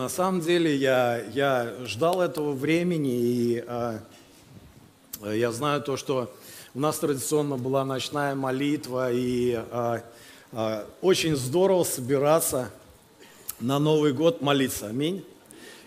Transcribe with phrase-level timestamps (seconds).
[0.00, 3.98] на самом деле я, я ждал этого времени, и э,
[5.22, 6.34] я знаю то, что
[6.74, 10.00] у нас традиционно была ночная молитва, и э,
[10.52, 12.70] э, очень здорово собираться
[13.60, 14.86] на Новый год молиться.
[14.86, 15.22] Аминь.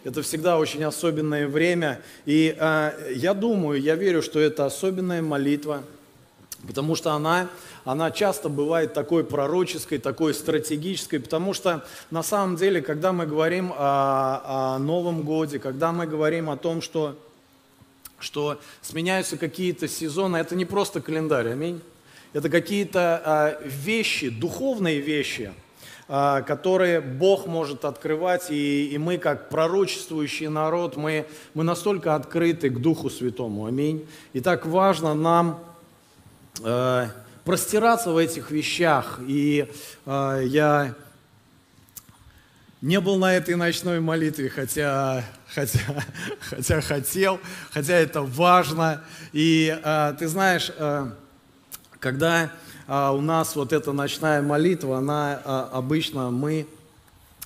[0.03, 5.81] Это всегда очень особенное время, и э, я думаю, я верю, что это особенная молитва,
[6.67, 7.49] потому что она
[7.85, 13.73] она часто бывает такой пророческой, такой стратегической, потому что на самом деле, когда мы говорим
[13.75, 17.17] о, о Новом Годе, когда мы говорим о том, что,
[18.19, 21.81] что сменяются какие-то сезоны, это не просто календарь, аминь.
[22.31, 25.53] Это какие-то а, вещи, духовные вещи,
[26.07, 32.69] а, которые Бог может открывать, и, и мы, как пророчествующий народ, мы, мы настолько открыты
[32.69, 33.65] к Духу Святому.
[33.65, 34.07] Аминь.
[34.31, 35.59] И так важно нам
[36.61, 37.07] э,
[37.43, 39.19] простираться в этих вещах.
[39.27, 39.71] И
[40.05, 40.95] э, я
[42.81, 45.79] не был на этой ночной молитве, хотя, хотя,
[46.41, 47.39] хотя хотел,
[47.71, 49.01] хотя это важно.
[49.31, 51.11] И э, ты знаешь, э,
[51.99, 52.51] когда
[52.87, 56.67] э, у нас вот эта ночная молитва, она э, обычно мы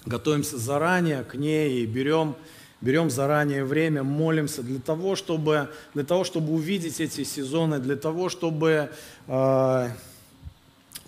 [0.06, 2.36] готовимся заранее к ней и берем
[2.82, 8.30] берем заранее время, молимся для того, чтобы, для того, чтобы увидеть эти сезоны, для того,
[8.30, 8.90] чтобы
[9.28, 9.90] э,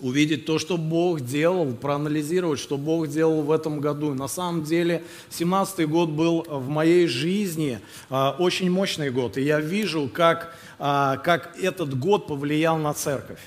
[0.00, 4.14] увидеть то, что Бог делал, проанализировать, что Бог делал в этом году.
[4.14, 9.60] На самом деле, 17-й год был в моей жизни э, очень мощный год, и я
[9.60, 13.40] вижу, как, э, как этот год повлиял на церковь.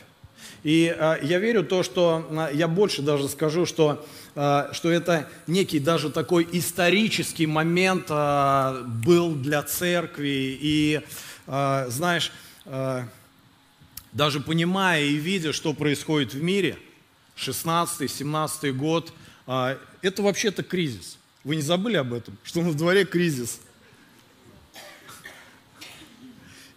[0.64, 5.80] И э, я верю то, что, э, я больше даже скажу, что что это некий
[5.80, 10.58] даже такой исторический момент э, был для церкви.
[10.60, 11.02] И,
[11.46, 12.32] э, знаешь,
[14.14, 16.78] даже понимая и видя, что происходит в мире,
[17.36, 19.12] 16-17 год,
[19.46, 21.18] это вообще-то кризис.
[21.44, 23.60] Вы не забыли об этом, что на дворе кризис?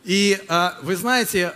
[0.03, 0.43] И
[0.83, 1.55] вы знаете,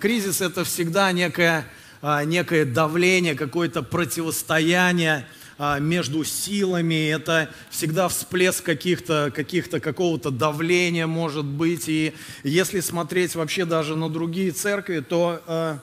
[0.00, 1.64] кризис это всегда некое
[2.02, 5.26] а, некое давление, какое-то противостояние
[5.58, 11.88] а, между силами, это всегда всплеск каких-то, каких-то, какого-то давления может быть.
[11.88, 15.78] И если смотреть вообще даже на другие церкви, то а,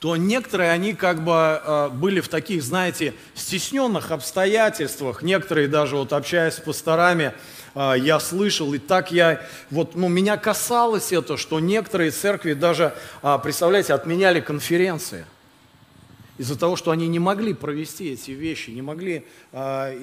[0.00, 5.22] то некоторые, они как бы были в таких, знаете, стесненных обстоятельствах.
[5.22, 7.32] Некоторые даже, вот общаясь с пасторами,
[7.78, 9.40] я слышал, и так я,
[9.70, 15.24] вот, ну, меня касалось это, что некоторые церкви даже, а, представляете, отменяли конференции
[16.38, 19.94] из-за того, что они не могли провести эти вещи, не могли, а,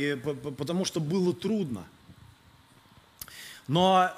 [0.57, 1.83] потому что было трудно.
[3.67, 4.09] Но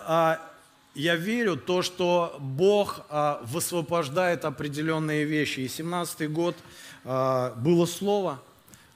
[0.94, 3.06] я верю то, что Бог
[3.44, 5.62] высвобождает определенные вещи.
[5.62, 6.56] И 17 год
[7.06, 8.41] было слово,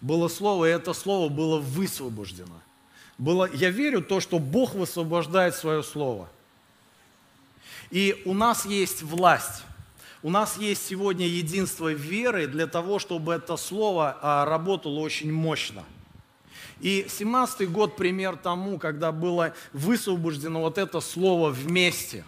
[0.01, 2.59] было слово, и это слово было высвобождено–
[3.21, 6.27] было, я верю в то, что Бог высвобождает свое слово.
[7.91, 9.61] И у нас есть власть.
[10.23, 15.83] У нас есть сегодня единство веры для того, чтобы это слово а, работало очень мощно.
[16.79, 22.25] И 17-й год пример тому, когда было высвобождено вот это слово вместе.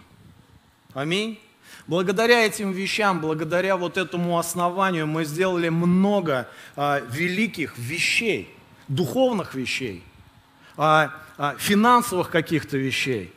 [0.92, 1.40] Аминь.
[1.88, 8.48] Благодаря этим вещам, благодаря вот этому основанию мы сделали много а, великих вещей,
[8.86, 10.04] духовных вещей–
[10.76, 13.32] финансовых каких-то вещей.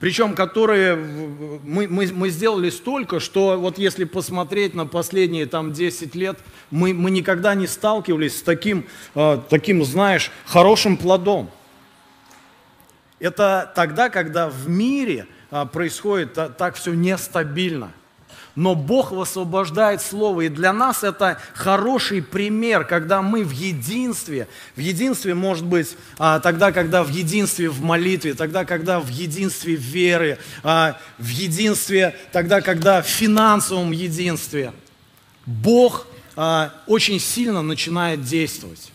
[0.00, 6.14] Причем, которые мы, мы, мы сделали столько, что вот если посмотреть на последние там 10
[6.14, 6.38] лет,
[6.70, 11.50] мы, мы никогда не сталкивались с таким, э, таким, знаешь, хорошим плодом.
[13.18, 15.26] Это тогда, когда в мире
[15.72, 17.92] происходит так все нестабильно–
[18.56, 20.42] но Бог высвобождает Слово.
[20.42, 24.48] И для нас это хороший пример, когда мы в единстве.
[24.76, 29.74] В единстве может быть а, тогда, когда в единстве в молитве, тогда, когда в единстве
[29.74, 34.72] веры, а, в единстве, тогда, когда в финансовом единстве.
[35.46, 36.06] Бог
[36.36, 38.92] а, очень сильно начинает действовать.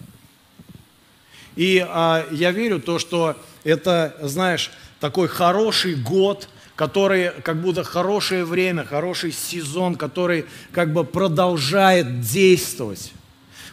[1.56, 3.36] И я верю то, что
[3.66, 4.72] это, знаешь,
[5.02, 6.48] такой хороший год–
[6.80, 13.12] который как будто хорошее время, хороший сезон, который как бы продолжает действовать.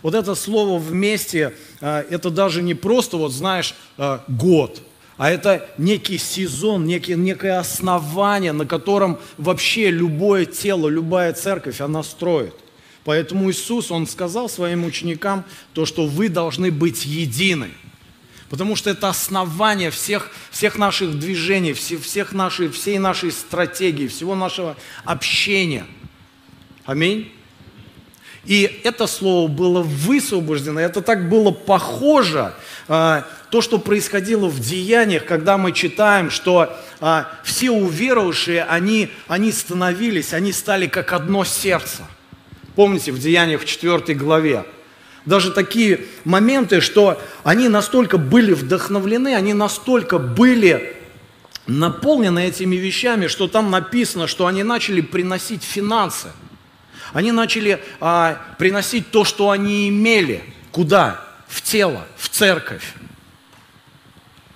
[0.03, 4.83] Вот это слово вместе, а, это даже не просто, вот знаешь, а, год,
[5.19, 12.03] а это некий сезон, некий, некое основание, на котором вообще любое тело, любая церковь, она
[12.03, 12.57] строит.
[13.05, 15.45] Поэтому Иисус, Он сказал своим ученикам
[15.75, 17.71] то, что вы должны быть едины–
[18.49, 24.77] Потому что это основание всех, всех наших движений, всех нашей, всей нашей стратегии, всего нашего
[25.05, 25.87] общения.
[26.85, 27.33] Аминь.
[28.45, 32.55] И это слово было высвобождено, это так было похоже,
[32.87, 39.51] а, то, что происходило в деяниях, когда мы читаем, что а, все уверовавшие, они, они
[39.51, 42.07] становились, они стали как одно сердце.
[42.77, 44.65] Помните, в Деяниях в 4 главе.
[45.27, 50.97] Даже такие моменты, что они настолько были вдохновлены, они настолько были
[51.67, 56.29] наполнены этими вещами, что там написано, что они начали приносить финансы.
[57.13, 60.45] Они начали а, приносить то, что они имели.
[60.71, 61.25] Куда?
[61.49, 62.95] В тело, в церковь.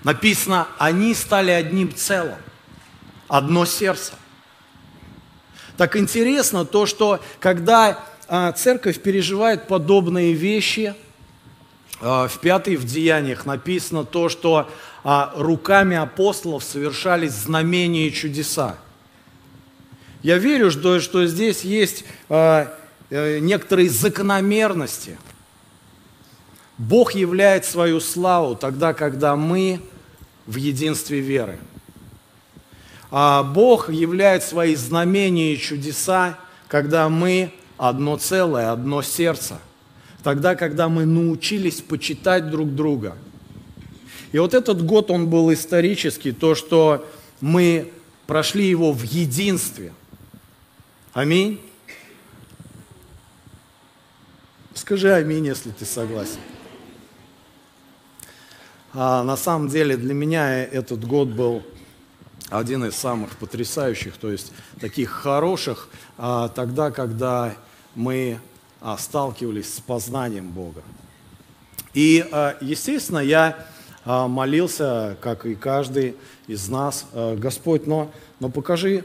[0.04, 2.38] Написано, они стали одним целым.
[3.26, 4.12] Одно сердце.
[5.76, 8.04] Так интересно то, что когда
[8.52, 10.94] церковь переживает подобные вещи,
[12.00, 14.70] а, в пятой в деяниях написано то, что
[15.04, 18.78] а, руками апостолов совершались знамения и чудеса.
[20.22, 22.66] Я верю, что, что здесь есть э,
[23.10, 25.18] некоторые закономерности.
[26.76, 29.80] Бог являет свою славу тогда, когда мы
[30.46, 31.58] в единстве веры.
[33.10, 36.38] А Бог являет свои знамения и чудеса,
[36.68, 37.50] когда мы
[37.88, 39.58] одно целое, одно сердце.
[40.22, 43.16] Тогда, когда мы научились почитать друг друга–
[44.32, 47.06] и вот этот год, он был исторический, то, что
[47.40, 47.92] мы
[48.26, 49.92] прошли его в единстве.
[51.12, 51.60] Аминь.
[54.74, 56.38] Скажи аминь, если ты согласен.
[58.92, 61.62] А на самом деле для меня этот год был
[62.48, 65.88] один из самых потрясающих, то есть таких хороших,
[66.18, 67.54] а, тогда, когда
[67.94, 68.38] мы
[68.80, 70.82] а, сталкивались с познанием Бога.
[71.92, 73.66] И, а, естественно, я
[74.04, 76.16] а, молился, как и каждый
[76.46, 78.10] из нас, Господь, но,
[78.40, 79.04] но покажи,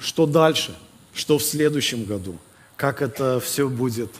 [0.00, 0.76] что дальше,
[1.14, 2.36] что в следующем году,
[2.76, 4.12] как это все будет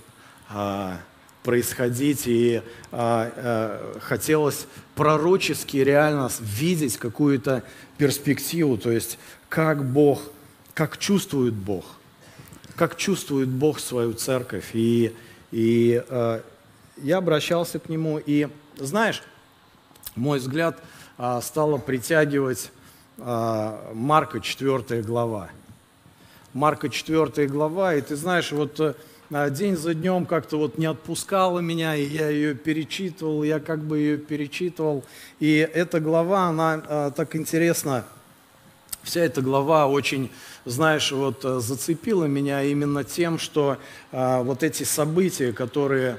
[1.42, 2.22] происходить.
[2.24, 2.62] И
[4.00, 7.64] хотелось пророчески реально видеть какую-то
[7.98, 9.18] перспективу, то есть
[9.50, 10.22] как Бог,
[10.72, 11.97] как чувствует Бог,
[12.78, 14.70] как чувствует Бог свою церковь.
[14.72, 15.14] И,
[15.50, 16.02] и
[17.02, 19.22] я обращался к Нему, и знаешь,
[20.14, 20.78] мой взгляд
[21.16, 22.70] а, стало притягивать
[23.18, 25.50] а, Марка 4 глава.
[26.52, 28.80] Марка 4 глава, и ты знаешь, вот
[29.30, 33.80] а, день за днем как-то вот не отпускала меня, и я ее перечитывал, я как
[33.80, 35.04] бы ее перечитывал.
[35.40, 38.04] И эта глава, она так интересно,
[39.02, 40.30] вся эта глава очень,
[40.64, 43.78] знаешь, вот зацепила меня именно тем, что
[44.12, 46.18] вот эти события, которые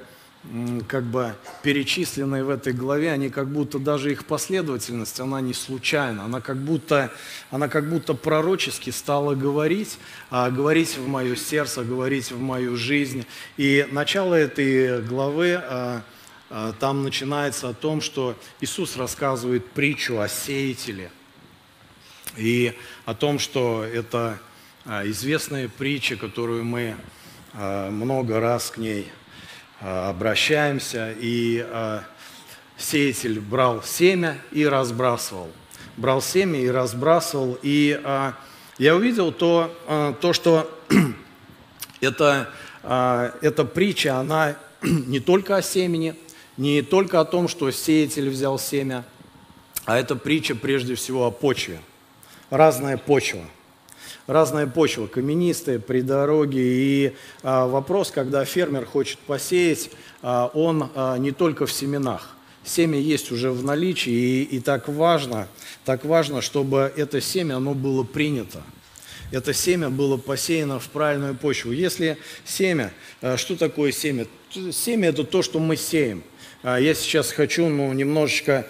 [0.88, 6.26] как бы перечисленные в этой главе, они как будто даже их последовательность, она не случайна,
[6.26, 7.12] она как будто,
[7.52, 10.00] она как будто пророчески стала говорить,
[10.30, 13.26] а, говорить в мое сердце, говорить в мою жизнь.
[13.58, 16.04] И начало этой главы, а,
[16.50, 21.12] а, там начинается о том, что Иисус рассказывает притчу о сеятеле
[22.40, 22.74] и
[23.06, 24.40] о том, что это
[24.86, 26.96] а, известная притча, которую мы
[27.54, 29.12] а, много раз к ней
[29.82, 31.66] Э, обращаемся, и
[32.78, 35.50] сеятель брал семя и разбрасывал.
[35.98, 38.00] Брал семя и разбрасывал, и
[38.78, 40.70] я увидел то, то что
[42.02, 42.50] это,
[42.82, 46.16] эта притча, она не только о семени,
[46.56, 49.04] не только о том, что сеятель взял семя,
[49.84, 51.82] а это притча прежде всего о почве.
[52.50, 53.42] Разная почва–
[54.30, 56.62] разная почва, каменистая, при дороге.
[56.62, 59.90] И а, вопрос, когда фермер хочет посеять,
[60.22, 62.36] а, он а, не только в семенах.
[62.64, 65.48] Семя есть уже в наличии, и, и так важно,
[65.86, 68.62] так важно, чтобы это семя, оно было принято.
[69.32, 71.72] Это семя было посеяно в правильную почву.
[71.72, 74.28] Если семя, а, что такое семя?
[74.72, 76.24] Семя– это то, что мы сеем.
[76.62, 78.68] А, я сейчас хочу ну, немножечко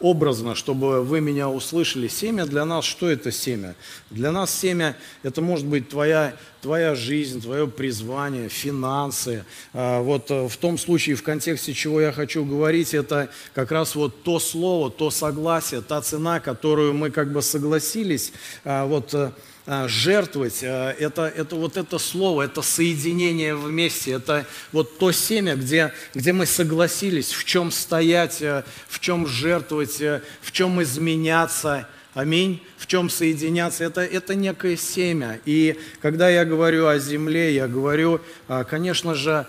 [0.00, 2.08] образно, чтобы вы меня услышали.
[2.08, 3.76] Семя для нас, что это семя?
[4.10, 9.44] Для нас семя– это может быть твоя, твоя жизнь, твое призвание, финансы.
[9.72, 13.94] А, вот э, в том случае, в контексте чего я хочу говорить, это как раз
[13.94, 18.32] вот то слово, то согласие, та цена, которую мы как бы согласились
[18.64, 19.32] а, вот э, а,
[19.66, 25.92] жертвовать, а, это, это вот это слово, это соединение вместе, это вот то семя, где,
[26.14, 30.00] где мы согласились, в чем стоять, а, в чем жертвовать,
[30.42, 35.40] в чем изменяться, аминь, в чем соединяться, это, это некое семя.
[35.46, 38.20] И когда я говорю о земле, я говорю,
[38.68, 39.46] конечно же,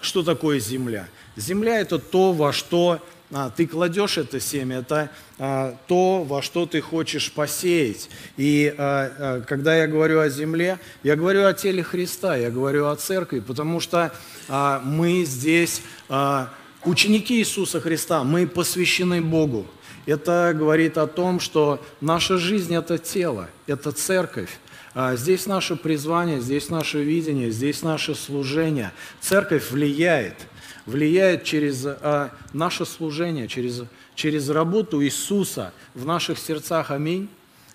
[0.00, 1.06] что такое земля?
[1.36, 3.13] Земля– это то, во что а,
[3.56, 5.10] ты кладешь это семя, это
[5.40, 8.08] а, то, во что ты хочешь посеять.
[8.36, 12.86] И а, а, когда я говорю о земле, я говорю о теле Христа, я говорю
[12.86, 14.12] о церкви, потому что
[14.48, 16.48] а, мы здесь а,
[16.84, 19.66] ученики Иисуса Христа, мы посвящены Богу.
[20.06, 24.50] Это говорит о том, что наша жизнь– это тело, это церковь.
[24.94, 28.92] А, здесь наше призвание, здесь наше видение, здесь наше служение.
[29.20, 30.36] Церковь влияет–
[30.86, 33.82] влияет через а, наше служение, через,
[34.14, 36.90] через работу Иисуса в наших сердцах.
[36.90, 37.28] Аминь.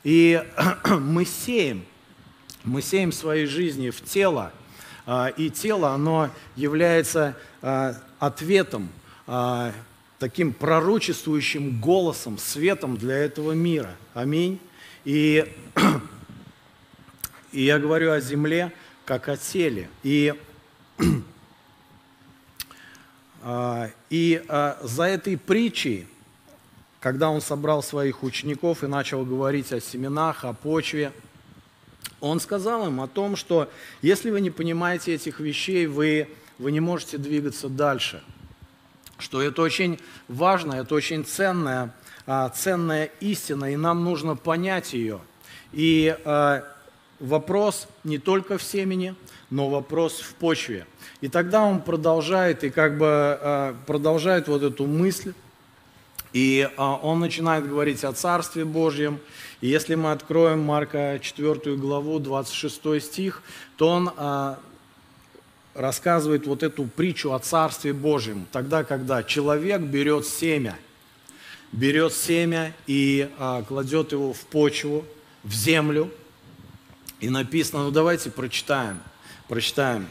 [0.03, 0.41] И
[0.89, 1.85] мы сеем,
[2.63, 4.51] мы сеем своей жизни в тело,
[5.05, 8.89] а, и тело, оно является а, ответом,
[9.25, 9.73] а,
[10.19, 13.95] таким пророчествующим голосом, светом для этого мира.
[14.13, 14.59] Аминь.
[15.05, 15.51] И,
[17.51, 18.71] и я говорю о земле,
[19.05, 19.89] как о теле.
[20.03, 20.33] И
[24.09, 26.07] и а, за этой притчей,
[26.99, 31.13] когда он собрал своих учеников и начал говорить о семенах, о почве,
[32.19, 36.27] он сказал им о том, что если вы не понимаете этих вещей, вы,
[36.57, 38.21] вы не можете двигаться дальше.
[39.17, 41.93] Что это очень важно, это очень ценная,
[42.25, 45.21] а, ценная истина, и нам нужно понять ее.
[45.71, 46.15] И
[47.19, 49.15] вопрос не только в семени,
[49.49, 50.85] но вопрос в почве.
[51.21, 55.33] И тогда он продолжает, и как бы э, продолжает вот эту мысль,
[56.33, 59.19] и э, он начинает говорить о Царстве Божьем.
[59.61, 63.41] И если мы откроем Марка 4 главу, 26 стих,
[63.75, 64.55] то он э,
[65.73, 68.45] рассказывает вот эту притчу о Царстве Божьем.
[68.51, 70.77] Тогда, когда человек берет семя,
[71.71, 73.29] берет семя и
[73.67, 75.05] кладет его в почву,
[75.43, 76.11] в землю,
[77.19, 78.99] и написано, ну давайте прочитаем,
[79.47, 80.07] прочитаем.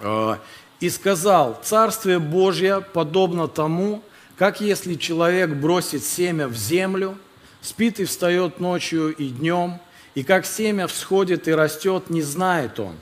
[0.00, 0.40] А,
[0.80, 4.02] «И сказал, Царствие Божье подобно тому,
[4.36, 7.18] как если человек бросит семя в землю,
[7.60, 9.80] спит и встает ночью и днем,
[10.14, 12.94] и как семя всходит и растет, не знает он.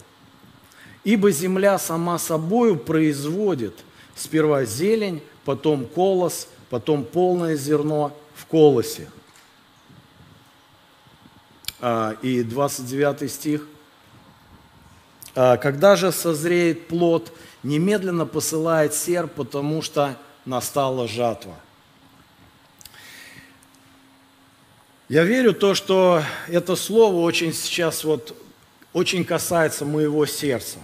[1.04, 3.75] Ибо земля сама собою производит
[4.14, 9.09] сперва зелень, потом колос, потом полное зерно в колосе».
[11.80, 13.66] А, и 29 стих.
[15.35, 20.16] А, когда же созреет плод, немедленно посылает серп, потому что
[20.47, 21.54] настала жатва.
[25.09, 28.37] Я верю то, что это слово очень сейчас вот
[28.92, 30.78] очень касается моего сердца.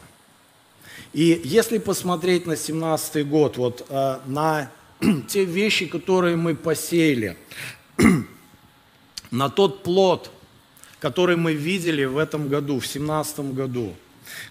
[1.14, 4.70] И если посмотреть на 17 год, вот э, на
[5.28, 7.36] те вещи, которые мы посеяли,
[9.30, 10.30] на тот плод,
[11.02, 13.94] который мы видели в этом году, в 17 году–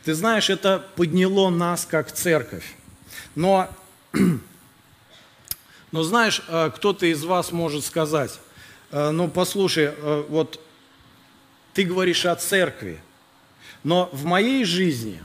[0.03, 2.75] ты знаешь, это подняло нас как церковь.
[3.35, 3.69] Но,
[5.91, 8.39] но знаешь, э, кто-то из вас может сказать,
[8.91, 10.59] э, ну послушай, э, вот
[11.73, 12.99] ты говоришь о церкви,
[13.83, 15.21] но в моей жизни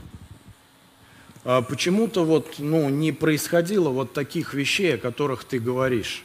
[1.43, 6.23] почему-то вот, ну, не происходило вот таких вещей, о которых ты говоришь.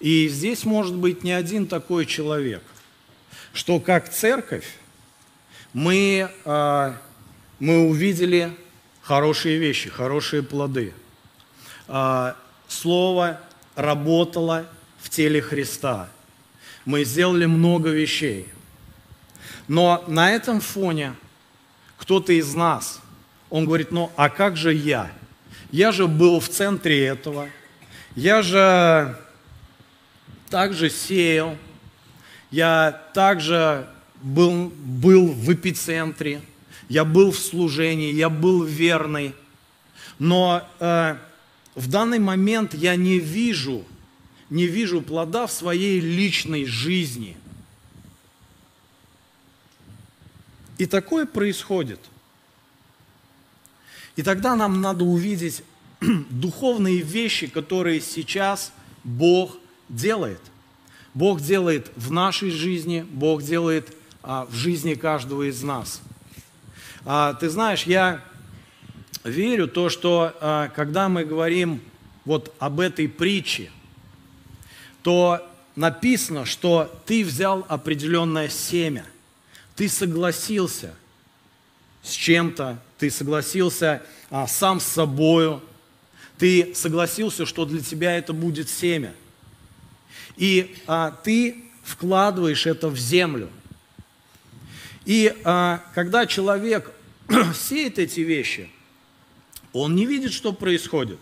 [0.00, 2.62] И здесь может быть не один такой человек,
[3.52, 4.66] что как церковь
[5.72, 6.96] мы, а,
[7.58, 8.56] мы увидели
[9.02, 10.92] хорошие вещи, хорошие плоды.
[11.88, 12.36] А,
[12.68, 13.40] слово
[13.74, 14.66] работало
[15.00, 16.08] в теле Христа.
[16.84, 18.48] Мы сделали много вещей.
[19.68, 21.14] Но на этом фоне
[21.96, 23.00] кто-то из нас,
[23.50, 25.10] он говорит, ну а как же я?
[25.70, 27.48] Я же был в центре этого.
[28.14, 29.16] Я же
[30.50, 31.56] также сеял.
[32.52, 33.88] Я также
[34.22, 36.42] был, был в эпицентре,
[36.90, 39.34] я был в служении, я был верный.
[40.18, 41.16] Но э,
[41.74, 43.86] в данный момент я не вижу,
[44.50, 47.38] не вижу плода в своей личной жизни.
[50.76, 52.00] И такое происходит.
[54.14, 55.62] И тогда нам надо увидеть
[56.28, 58.72] духовные вещи, которые сейчас
[59.04, 59.56] Бог
[59.88, 60.51] делает.
[61.14, 66.00] Бог делает в нашей жизни, Бог делает а, в жизни каждого из нас.
[67.04, 68.22] А, ты знаешь, я
[69.24, 71.80] верю то, что а, когда мы говорим
[72.24, 73.70] вот об этой притче,
[75.02, 79.04] то написано, что ты взял определенное семя,
[79.74, 80.94] ты согласился
[82.02, 85.62] с чем-то, ты согласился а, сам с собою,
[86.38, 89.12] ты согласился, что для тебя это будет семя.
[90.36, 93.48] И а, ты вкладываешь это в землю–
[95.04, 96.92] и а, когда человек
[97.54, 98.70] сеет эти вещи,
[99.72, 101.18] он не видит, что происходит.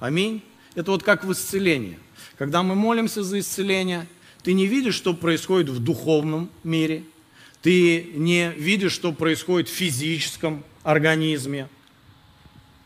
[0.00, 0.42] Аминь.
[0.74, 1.98] Это вот как в исцелении.
[2.36, 4.06] Когда мы молимся за исцеление,
[4.42, 7.04] ты не видишь, что происходит в духовном мире,
[7.62, 11.68] ты не видишь, что происходит в физическом организме.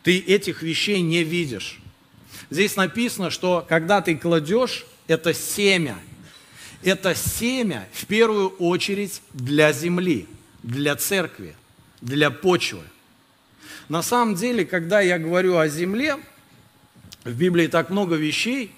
[0.03, 1.79] Ты этих вещей не видишь.
[2.49, 5.97] Здесь написано, что когда ты кладешь это семя,
[6.83, 10.27] это семя в первую очередь для земли,
[10.61, 11.55] для церкви,
[12.01, 12.83] для почвы.
[13.89, 16.17] На самом деле, когда я говорю о земле,
[17.23, 18.71] в Библии так много вещей,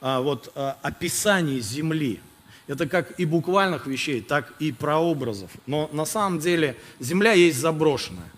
[0.00, 2.20] а, вот а, описание земли.
[2.66, 5.50] Это как и буквальных вещей, так и прообразов.
[5.66, 8.30] Но на самом деле земля есть заброшенная.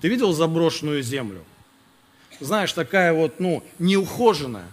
[0.00, 1.44] Ты видел заброшенную землю?
[2.40, 4.68] Знаешь, такая вот, ну, неухоженная.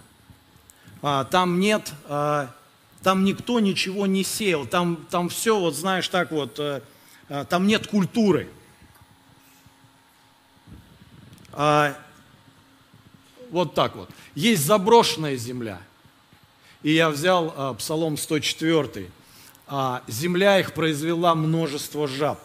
[1.08, 2.50] А, там нет, а,
[3.04, 6.82] там никто ничего не сеял, там, там все, вот знаешь, так вот, а,
[7.28, 8.48] а, там нет культуры.
[11.52, 11.94] Вот
[13.74, 14.10] так вот.
[14.34, 15.80] Есть заброшенная земля.
[16.82, 19.08] И я взял Псалом 104.
[19.68, 22.40] А, земля их произвела множество жаб.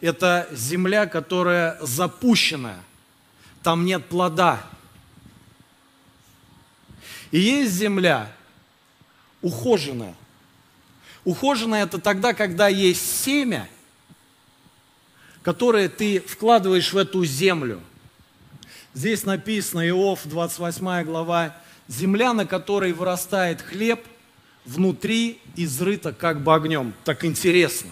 [0.00, 2.82] Это земля, которая запущенная.
[3.62, 4.60] Там нет плода.
[7.30, 8.32] И есть земля
[9.42, 10.14] ухоженная.
[11.24, 13.68] Ухоженная это тогда, когда есть семя,
[15.42, 17.80] которое ты вкладываешь в эту землю–
[18.92, 21.56] Здесь написано, Иов, 28 глава,
[21.86, 24.04] «Земля, на которой вырастает хлеб,
[24.64, 26.92] внутри изрыта как бы огнем».
[27.04, 27.90] Так интересно.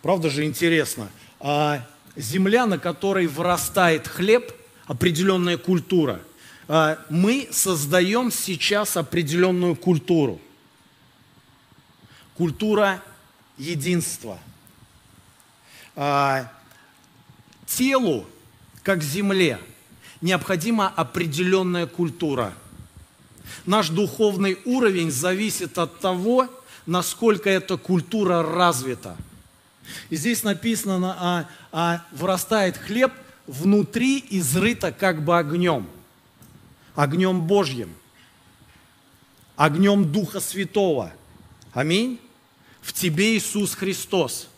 [0.00, 1.10] Правда же интересно?
[1.38, 1.86] А
[2.16, 4.52] земля, на которой вырастает хлеб,
[4.86, 6.20] определенная культура.
[6.68, 10.38] А мы создаем сейчас определенную культуру.
[12.36, 13.02] Культура
[13.56, 14.38] единства.
[15.96, 16.52] А
[17.66, 18.26] телу
[18.82, 19.58] как земле,
[20.20, 22.54] необходима определенная культура.
[23.66, 26.48] Наш духовный уровень зависит от того,
[26.86, 29.16] насколько эта культура развита.
[30.10, 33.12] И здесь написано, а, а вырастает хлеб
[33.46, 35.88] внутри изрыто как бы огнем.
[36.98, 37.94] Огнем Божьим.
[39.54, 41.12] Огнем Духа Святого.
[41.72, 42.20] Аминь.
[42.80, 44.48] В тебе Иисус Христос.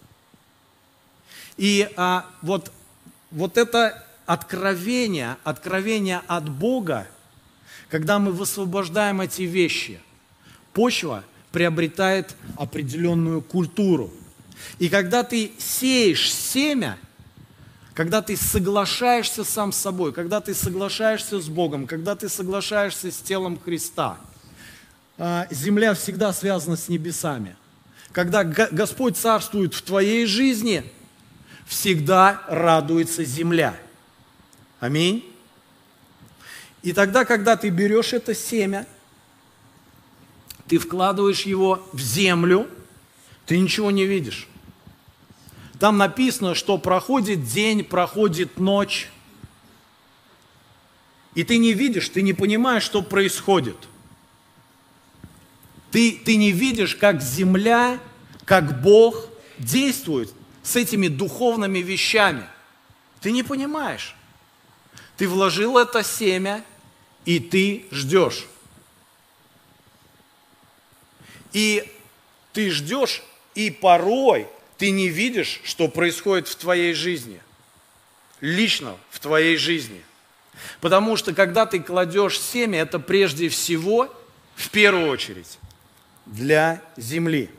[1.59, 2.72] И а, вот,
[3.31, 7.07] вот это откровение, откровение от Бога,
[7.90, 10.00] когда мы высвобождаем эти вещи,
[10.72, 14.11] почва приобретает определенную культуру.
[14.79, 16.98] И когда ты сеешь семя,
[18.00, 23.18] когда ты соглашаешься сам с собой, когда ты соглашаешься с Богом, когда ты соглашаешься с
[23.18, 24.16] телом Христа,
[25.18, 27.56] а, земля всегда связана с небесами.
[28.12, 30.82] Когда Господь царствует в твоей жизни,
[31.66, 33.76] всегда радуется земля–
[34.80, 35.30] Аминь.
[36.82, 38.86] И тогда, когда ты берешь это семя,
[40.68, 42.66] ты вкладываешь его в землю,
[43.44, 44.48] ты ничего не видишь.
[45.80, 49.08] Там написано, что проходит день, проходит ночь,
[51.34, 53.76] и ты не видишь, ты не понимаешь, что происходит.
[55.90, 57.98] Ты, ты не видишь, как земля,
[58.44, 59.26] как Бог
[59.58, 60.30] действует
[60.62, 62.44] с этими духовными вещами.
[63.22, 64.14] Ты не понимаешь.
[65.16, 66.62] Ты вложил это семя,
[67.24, 68.44] и ты ждешь.
[71.54, 71.90] И
[72.52, 73.22] ты ждешь,
[73.54, 74.46] и порой
[74.80, 77.42] ты не видишь, что происходит в твоей жизни.
[78.40, 80.02] Лично в твоей жизни.
[80.80, 84.10] Потому что когда ты кладешь семя, это прежде всего,
[84.54, 85.58] в первую очередь,
[86.24, 87.50] для земли.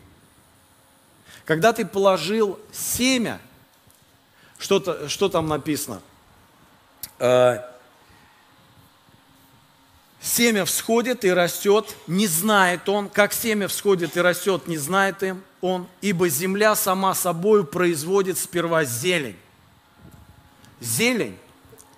[1.45, 3.39] Когда ты положил семя,
[4.57, 6.01] что, что там написано?
[10.21, 15.43] Семя всходит и растет, не знает он, как семя всходит и растет, не знает им
[15.61, 19.37] он, ибо земля сама собой производит сперва зелень.
[20.79, 21.37] Зелень,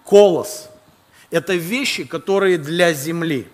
[0.06, 0.70] колос–
[1.32, 3.48] это вещи, которые для земли.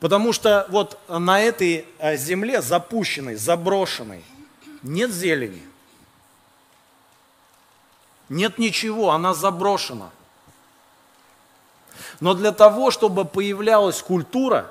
[0.00, 4.24] Потому что вот на этой э, земле запущенной, заброшенной,
[4.82, 5.62] нет зелени.
[8.30, 10.10] Нет ничего, она заброшена–
[12.20, 14.70] но для того, чтобы появлялась культура,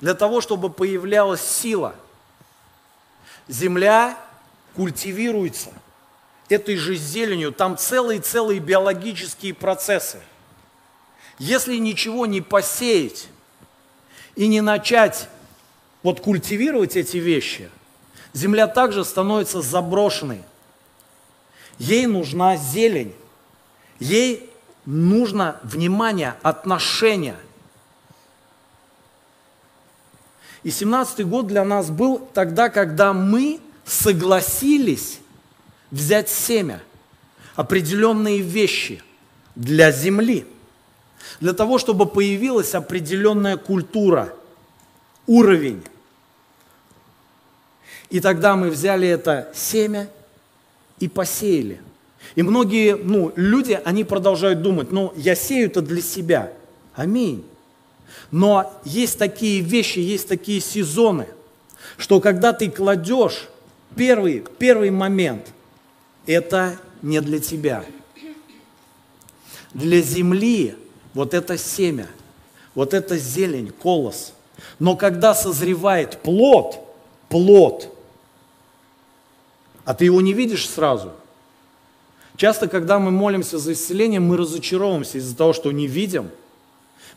[0.00, 1.94] для того, чтобы появлялась сила,
[3.48, 4.18] земля
[4.74, 5.70] культивируется
[6.48, 10.20] этой же зеленью, там целые-целые биологические процессы.
[11.38, 13.28] Если ничего не посеять
[14.34, 15.28] и не начать
[16.02, 17.70] вот культивировать эти вещи,
[18.32, 20.42] земля также становится заброшенной.
[21.78, 23.14] Ей нужна зелень.
[24.00, 24.49] Ей
[24.86, 27.36] нужно внимание, отношение.
[30.62, 35.20] И 17 год для нас был тогда, когда мы согласились
[35.90, 36.82] взять семя,
[37.56, 39.02] определенные вещи
[39.54, 40.46] для земли,
[41.40, 44.34] для того, чтобы появилась определенная культура,
[45.26, 45.82] уровень.
[48.10, 50.08] И тогда мы взяли это семя
[50.98, 51.80] и посеяли.
[52.34, 56.52] И многие ну, люди, они продолжают думать, ну, я сею это для себя.
[56.94, 57.44] Аминь.
[58.30, 61.26] Но есть такие вещи, есть такие сезоны,
[61.96, 63.48] что когда ты кладешь
[63.96, 65.52] первый, первый момент,
[66.26, 67.84] это не для тебя.
[69.74, 70.76] Для земли
[71.14, 72.08] вот это семя,
[72.74, 74.32] вот это зелень, колос.
[74.78, 76.80] Но когда созревает плод,
[77.28, 77.96] плод,
[79.84, 81.12] а ты его не видишь сразу.
[82.36, 86.30] Часто, когда мы молимся за исцеление, мы разочаровываемся из-за того, что не видим.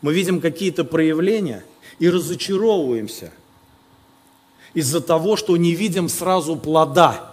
[0.02, 1.64] Мы видим какие-то проявления
[1.98, 3.32] и разочаровываемся
[4.74, 7.30] из-за того, что не видим сразу плода.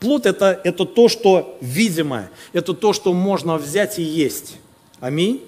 [0.00, 4.56] Плод это, это то, что видимое, это то, что можно взять и есть.
[5.00, 5.44] Аминь.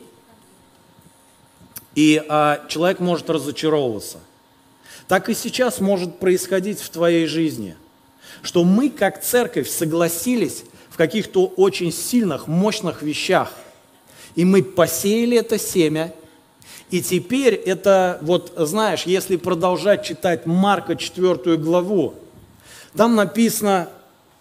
[1.94, 4.18] И а, человек может разочаровываться.
[5.08, 7.76] Так и сейчас может происходить в твоей жизни,
[8.42, 13.52] что мы как церковь согласились в каких-то очень сильных, мощных вещах,
[14.34, 16.12] и мы посеяли это семя,
[16.90, 22.14] и теперь это, вот знаешь, если продолжать читать Марка 4 главу,
[22.94, 23.88] там написано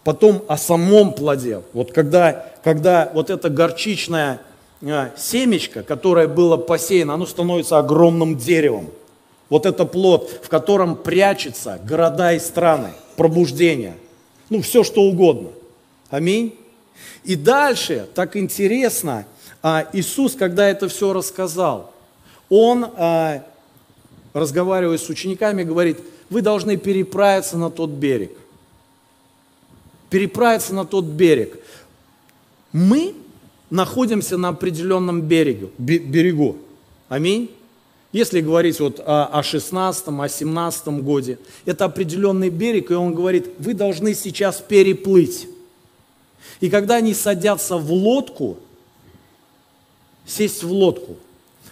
[0.03, 1.61] потом о самом плоде.
[1.73, 4.39] Вот когда, когда вот это горчичное
[4.83, 8.89] а, семечко, которое было посеяно, оно становится огромным деревом.
[9.49, 13.97] Вот это плод, в котором прячется города и страны, пробуждение.
[14.49, 15.49] Ну, все что угодно.
[16.09, 16.55] Аминь.
[17.23, 19.25] И дальше, так интересно,
[19.61, 21.91] а, Иисус, когда это все рассказал,
[22.49, 23.43] Он, а,
[24.33, 25.99] разговаривая с учениками, говорит,
[26.29, 28.31] вы должны переправиться на тот берег
[30.15, 31.59] переправиться на тот берег.
[32.71, 33.15] Мы
[33.69, 35.71] находимся на определенном берегу.
[35.77, 36.55] берегу.
[37.09, 37.51] Аминь.
[38.15, 43.49] Если говорить вот о, о 16, о 17 годе, это определенный берег, и он говорит,
[43.59, 45.49] вы должны сейчас переплыть.
[46.61, 48.55] И когда они садятся в лодку,
[50.25, 51.17] сесть в лодку.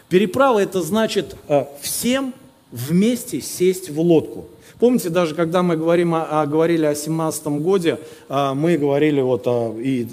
[0.10, 2.34] Переправа это значит э, всем
[2.74, 4.48] вместе сесть в лодку.
[4.80, 9.48] Помните, даже когда мы говорим о, о, говорили о 17 годе, а, мы говорили вот
[9.48, 10.04] о, и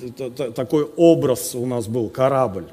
[0.55, 2.67] такой образ у нас был, корабль.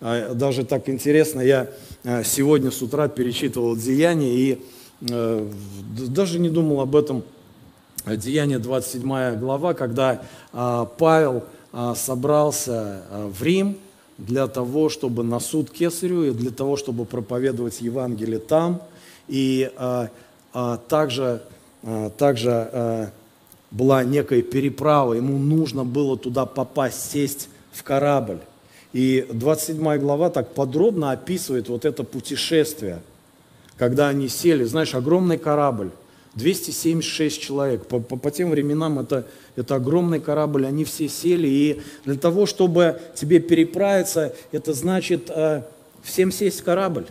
[0.00, 1.68] А, даже так интересно, я
[2.04, 4.62] а, сегодня с утра перечитывал Деяния и
[5.08, 5.50] э,
[5.90, 7.22] даже не думал об этом.
[8.06, 11.44] Деяние 27 глава, когда Павел
[11.94, 13.76] собрался в Рим
[14.16, 18.80] для того, чтобы на суд Кесарю и для того, чтобы проповедовать Евангелие там.
[19.26, 19.70] И
[20.52, 21.42] а, также,
[21.82, 23.10] а, также а,
[23.70, 28.38] была некая переправа, ему нужно было туда попасть, сесть в корабль.
[28.98, 32.98] И 27 глава так подробно описывает вот это путешествие,
[33.76, 35.90] когда они сели, знаешь, огромный корабль,
[36.34, 37.86] 276 человек.
[37.86, 41.46] По, по, по тем временам это, это огромный корабль, они все сели.
[41.46, 45.62] И для того, чтобы тебе переправиться, это значит э,
[46.02, 47.06] всем сесть в корабль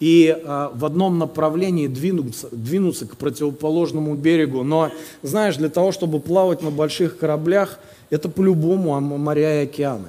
[0.00, 4.64] и а, в одном направлении двинуться, двинуться к противоположному берегу.
[4.64, 4.90] Но,
[5.22, 7.78] знаешь, для того, чтобы плавать на больших кораблях,
[8.10, 10.08] это по-любому моря и океаны.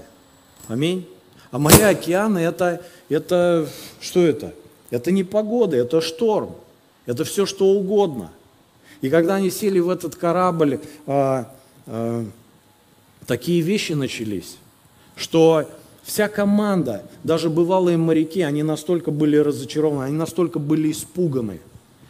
[0.67, 1.07] Аминь.
[1.51, 3.69] А моря океаны это, это
[4.01, 4.53] что это?
[4.89, 6.55] Это не погода, это шторм.
[7.05, 8.31] Это все что угодно.
[9.01, 11.53] И когда они сели в этот корабль, а,
[11.85, 12.25] а,
[13.27, 14.57] такие вещи начались,
[15.15, 15.67] что
[16.05, 21.59] Вся команда, даже бывалые моряки, они настолько были разочарованы, они настолько были испуганы,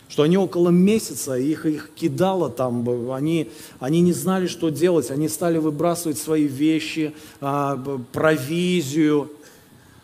[0.08, 5.28] что они около месяца, их, их кидало там, они, они не знали, что делать, они
[5.28, 7.78] стали выбрасывать свои вещи, а,
[8.12, 9.32] провизию.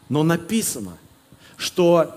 [0.10, 0.98] Но написано,
[1.58, 2.16] что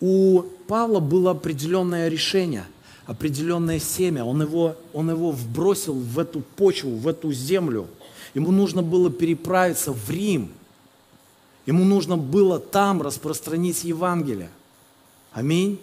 [0.00, 2.64] у Павла было определенное решение,
[3.06, 4.24] определенное семя.
[4.24, 7.86] Он его, он его вбросил в эту почву, в эту землю–
[8.34, 10.50] Ему нужно было переправиться в Рим.
[11.66, 14.50] Ему нужно было там распространить Евангелие.
[15.32, 15.80] Аминь.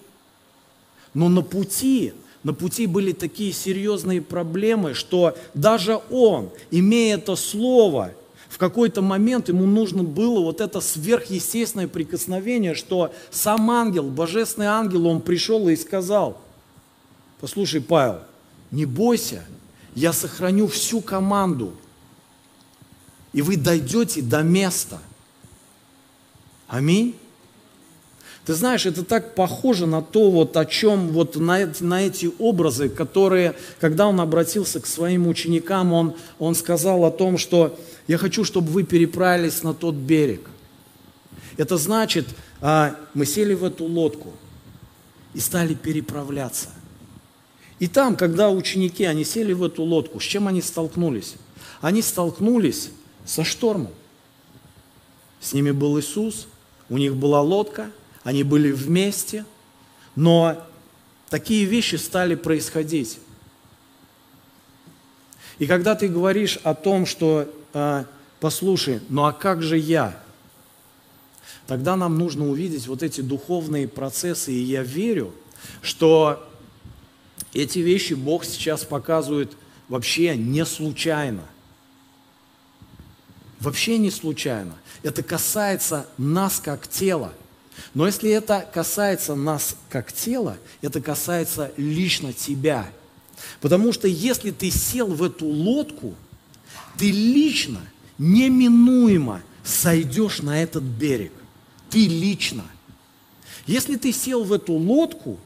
[1.13, 8.13] Но на пути, на пути были такие серьезные проблемы, что даже он, имея это слово,
[8.49, 15.07] в какой-то момент ему нужно было вот это сверхъестественное прикосновение, что сам ангел, божественный ангел,
[15.07, 16.37] он пришел и сказал,
[17.39, 18.19] послушай, Павел,
[18.69, 19.43] не бойся,
[19.95, 21.73] я сохраню всю команду,
[23.33, 24.99] И вы дойдете до места.
[26.67, 27.15] Аминь.
[28.45, 32.89] Ты знаешь, это так похоже на то, вот о чем, вот на, на эти образы,
[32.89, 37.77] которые, когда он обратился к своим ученикам, он, он сказал о том, что
[38.07, 40.49] я хочу, чтобы вы переправились на тот берег.
[41.57, 42.25] Это значит,
[42.61, 44.33] а, мы сели в эту лодку
[45.35, 46.69] и стали переправляться.
[47.77, 51.35] И там, когда ученики, они сели в эту лодку, с чем они столкнулись?
[51.79, 52.89] Они столкнулись
[53.23, 53.91] со штормом.
[55.39, 56.47] С ними был Иисус,
[56.89, 57.91] у них была лодка–
[58.23, 59.45] они были вместе,
[60.15, 60.65] но
[61.29, 63.19] такие вещи стали происходить.
[65.59, 68.05] И когда ты говоришь о том, что, э,
[68.39, 70.19] послушай, ну а как же я?
[71.67, 75.33] Тогда нам нужно увидеть вот эти духовные процессы, и я верю,
[75.81, 76.47] что
[77.53, 79.53] эти вещи Бог сейчас показывает
[79.87, 81.43] вообще не случайно.
[83.59, 84.75] Вообще не случайно.
[85.03, 87.33] Это касается нас как тела.
[87.93, 92.91] Но если это касается нас как тела, это касается лично тебя.
[93.59, 96.15] Потому что если ты сел в эту лодку,
[96.97, 97.81] ты лично,
[98.17, 101.33] неминуемо сойдешь на этот берег.
[101.89, 102.63] Ты лично.
[103.65, 105.39] Если ты сел в эту лодку,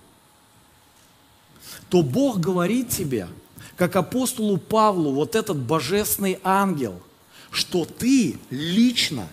[1.90, 3.28] то Бог говорит тебе,
[3.76, 7.02] как апостолу Павлу, вот этот божественный ангел,
[7.52, 9.28] что ты лично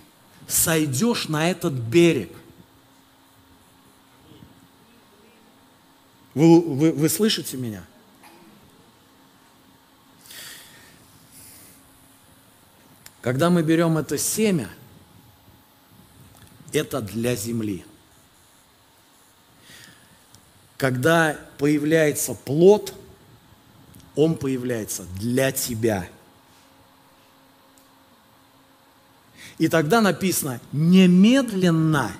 [0.46, 2.30] сойдешь на этот берег.
[6.34, 7.84] Вы, вы, вы слышите меня?
[13.20, 14.68] Когда мы берем это семя,
[16.72, 17.84] это для земли.
[20.76, 22.94] Когда появляется плод,
[24.16, 26.08] он появляется для тебя.
[29.58, 32.10] И тогда написано, немедленно,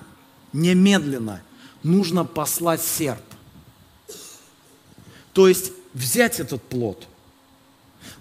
[0.53, 1.41] немедленно
[1.83, 3.32] нужно послать серп.
[5.33, 7.07] То есть взять этот плод.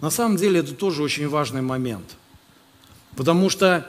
[0.00, 2.16] На самом деле это тоже очень важный момент.
[3.16, 3.86] Потому что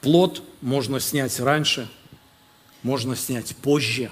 [0.00, 1.88] плод можно снять раньше,
[2.82, 4.10] можно снять позже.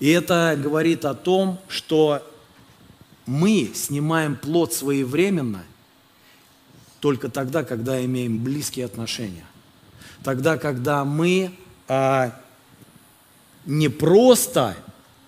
[0.00, 2.26] И это говорит о том, что
[3.26, 5.64] мы снимаем плод своевременно
[7.00, 9.44] только тогда, когда имеем близкие отношения.
[10.22, 11.52] Тогда, когда мы
[11.88, 12.38] а,
[13.64, 14.76] не просто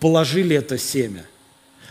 [0.02, 1.24] положили это семя.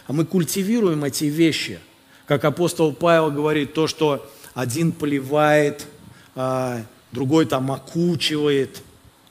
[0.05, 1.79] А мы культивируем эти вещи.
[2.25, 5.87] Как апостол Павел говорит, то, что один поливает,
[6.35, 8.81] а, другой там окучивает,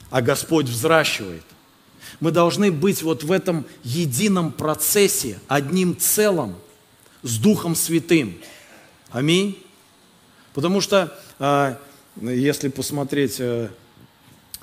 [0.09, 1.43] а Господь взращивает.
[2.19, 6.55] Мы должны быть вот в этом едином процессе, одним целым,
[7.21, 8.35] с Духом Святым.
[9.11, 9.63] Аминь.
[10.55, 11.77] Потому что, а,
[12.19, 13.69] если посмотреть, э,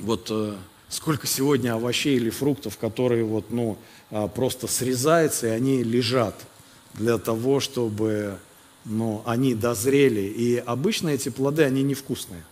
[0.00, 0.56] вот э,
[0.88, 3.78] сколько сегодня овощей или фруктов, которые вот, ну,
[4.10, 6.34] а, просто срезаются, и они лежат
[6.94, 8.38] для того, чтобы
[8.84, 10.22] ну, они дозрели.
[10.22, 12.42] И обычно эти плоды, они невкусные.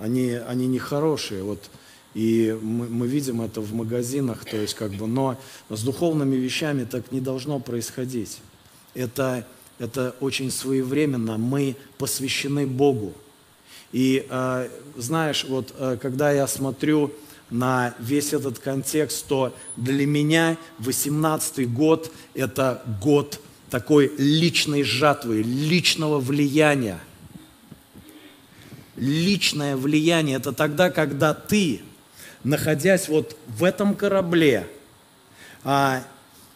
[0.00, 1.42] Они, они нехорошие.
[1.42, 1.70] Вот,
[2.14, 5.38] и мы, мы видим это в магазинах, то есть как бы, но
[5.70, 8.40] с духовными вещами так не должно происходить.
[8.94, 9.46] Это,
[9.78, 11.38] это очень своевременно.
[11.38, 13.14] Мы посвящены Богу.
[13.92, 17.12] И э, знаешь, вот э, когда я смотрю
[17.50, 26.18] на весь этот контекст, то для меня 18 год– это год такой личной жатвы, личного
[26.18, 26.98] влияния.
[28.96, 31.82] Личное влияние– это тогда, когда ты,
[32.44, 34.66] находясь вот в этом корабле,
[35.64, 36.02] а,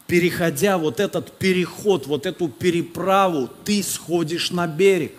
[0.07, 5.12] переходя вот этот переход, вот эту переправу, ты сходишь на берег.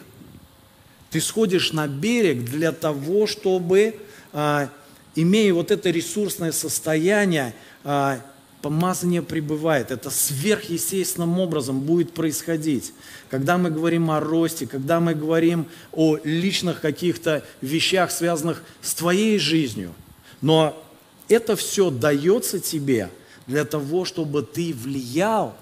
[1.17, 3.95] Ты сходишь на берег для того, чтобы
[4.33, 4.69] а,
[5.15, 8.21] имея вот это ресурсное состояние, а,
[8.61, 9.89] помазание пребывает.
[9.89, 12.93] Это сверхъестественным образом будет происходить.
[13.31, 19.39] Когда мы говорим о росте, когда мы говорим о личных каких-то вещах, связанных с твоей
[19.39, 19.95] жизнью.
[20.41, 20.79] Но
[21.29, 23.09] это все дается тебе
[23.47, 25.57] для того, чтобы ты влиял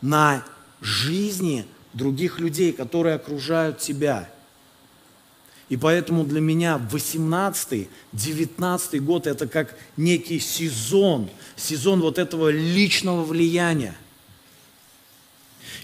[0.00, 0.42] на
[0.80, 4.30] жизни других людей, которые окружают тебя.
[5.68, 13.22] И поэтому для меня 18 19 год это как некий сезон, сезон вот этого личного
[13.22, 13.96] влияния.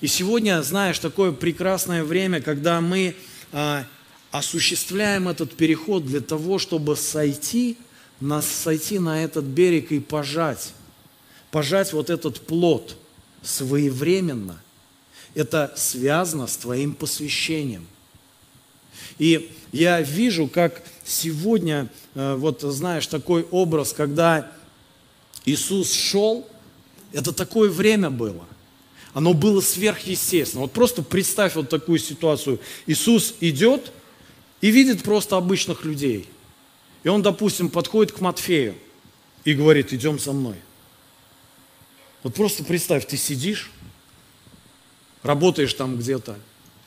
[0.00, 3.14] И сегодня, знаешь, такое прекрасное время, когда мы
[3.52, 3.84] а,
[4.30, 7.76] осуществляем этот переход для того, чтобы сойти,
[8.20, 10.72] нас сойти на этот берег и пожать,
[11.50, 12.96] пожать вот этот плод
[13.42, 14.60] своевременно.
[15.34, 17.86] Это связано с твоим посвящением.
[19.18, 24.50] И я вижу, как сегодня, э, вот знаешь, такой образ, когда
[25.44, 26.48] Иисус шел,
[27.12, 28.44] это такое время было.
[29.12, 30.62] Оно было сверхъестественно.
[30.62, 32.60] Вот просто представь вот такую ситуацию.
[32.86, 33.92] Иисус идет
[34.60, 36.28] и видит просто обычных людей.
[37.04, 38.74] И он, допустим, подходит к Матфею
[39.44, 40.56] и говорит, идем со мной.
[42.24, 43.70] Вот просто представь, ты сидишь,
[45.22, 46.36] работаешь там где-то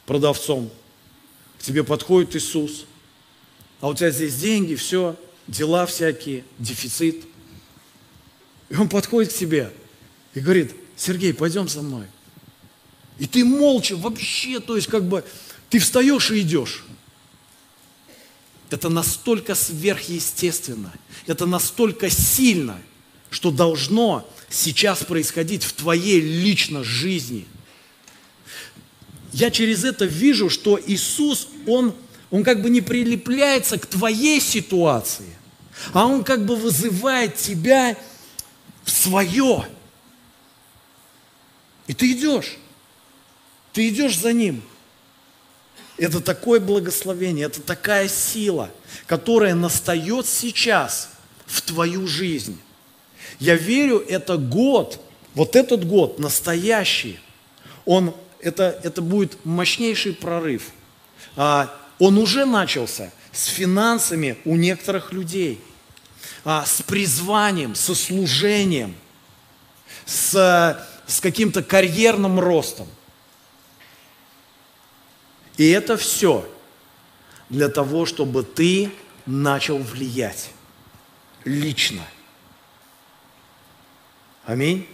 [0.05, 0.69] продавцом,
[1.59, 2.85] к тебе подходит Иисус,
[3.81, 5.15] а у тебя здесь деньги, все,
[5.47, 7.25] дела всякие, дефицит.
[8.69, 9.71] И он подходит к тебе
[10.33, 12.05] и говорит, Сергей, пойдем со мной.
[13.19, 15.23] И ты молча вообще, то есть как бы
[15.69, 16.83] ты встаешь и идешь.
[18.69, 20.93] Это настолько сверхъестественно,
[21.25, 22.81] это настолько сильно,
[23.29, 27.45] что должно сейчас происходить в твоей личной жизни.
[29.33, 31.93] Я через это вижу, что Иисус, Он,
[32.31, 35.35] он как бы не прилепляется к твоей ситуации,
[35.93, 37.97] а Он как бы вызывает тебя
[38.83, 39.67] в свое.
[41.87, 42.57] И ты идешь.
[43.73, 44.61] Ты идешь за Ним.
[45.97, 48.69] Это такое благословение, это такая сила,
[49.07, 51.09] которая настает сейчас
[51.47, 52.59] в твою жизнь.
[53.39, 54.99] Я верю, это год,
[55.33, 57.19] вот этот год настоящий,
[57.85, 58.13] он,
[58.47, 60.71] это, это будет мощнейший прорыв.
[61.35, 65.61] А, он уже начался с финансами у некоторых людей,
[66.43, 68.95] а, с призванием, со служением,
[70.05, 72.87] с, с каким-то карьерным ростом.
[75.57, 76.47] И это все
[77.49, 78.91] для того, чтобы ты
[79.25, 80.51] начал влиять
[81.43, 82.01] лично–
[84.47, 84.87] Аминь.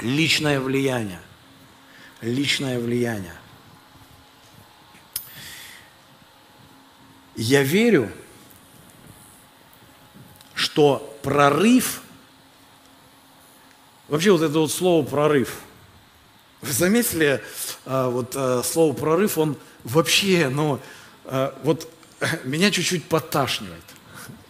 [0.00, 1.20] Личное влияние.
[2.20, 3.34] Личное влияние.
[7.36, 8.10] Я верю,
[10.54, 12.02] что прорыв,
[14.08, 15.60] вообще вот это вот слово прорыв,
[16.60, 17.42] вы заметили,
[17.86, 20.78] а, вот а, слово прорыв, он вообще, ну,
[21.24, 21.90] а, вот
[22.44, 23.84] меня чуть-чуть подташнивает.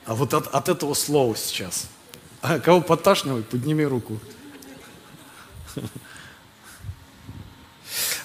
[0.06, 1.88] А вот от, от этого слова сейчас–
[2.40, 4.18] кого подташнивает, подними руку.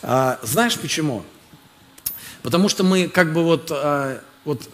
[0.08, 1.26] А, знаешь почему?
[2.44, 4.70] Потому что мы как бы вот, а, вот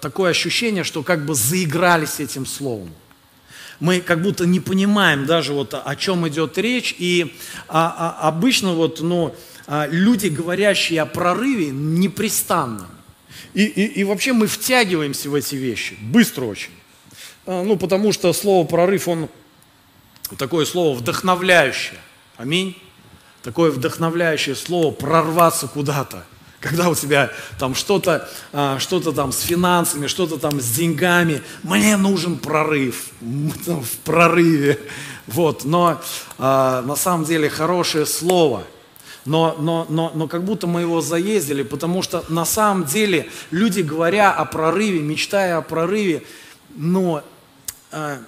[0.00, 2.90] такое ощущение, что как бы заигрались этим словом.
[3.80, 6.94] Мы как будто не понимаем даже вот о чем идет речь.
[6.98, 7.34] И
[7.66, 9.34] а, обычно вот, ну,
[9.66, 12.88] люди, говорящие о прорыве, непрестанно.
[13.54, 16.72] И, и, и вообще мы втягиваемся в эти вещи, быстро очень.
[17.46, 19.30] Ну, потому что слово прорыв, он
[20.36, 21.98] такое слово вдохновляющее.
[22.36, 22.76] Аминь.
[23.42, 26.24] Такое вдохновляющее слово прорваться куда-то.
[26.60, 31.96] Когда у тебя там что-то, а, что-то там с финансами, что-то там с деньгами, мне
[31.96, 34.78] нужен прорыв, в прорыве.
[35.26, 36.00] Вот, но
[36.38, 38.64] а, на самом деле хорошее слово–
[39.24, 43.80] но, но, но, но как будто мы его заездили, потому что на самом деле люди,
[43.80, 46.24] говоря о прорыве, мечтая о прорыве,
[46.74, 47.22] но
[47.92, 48.18] а,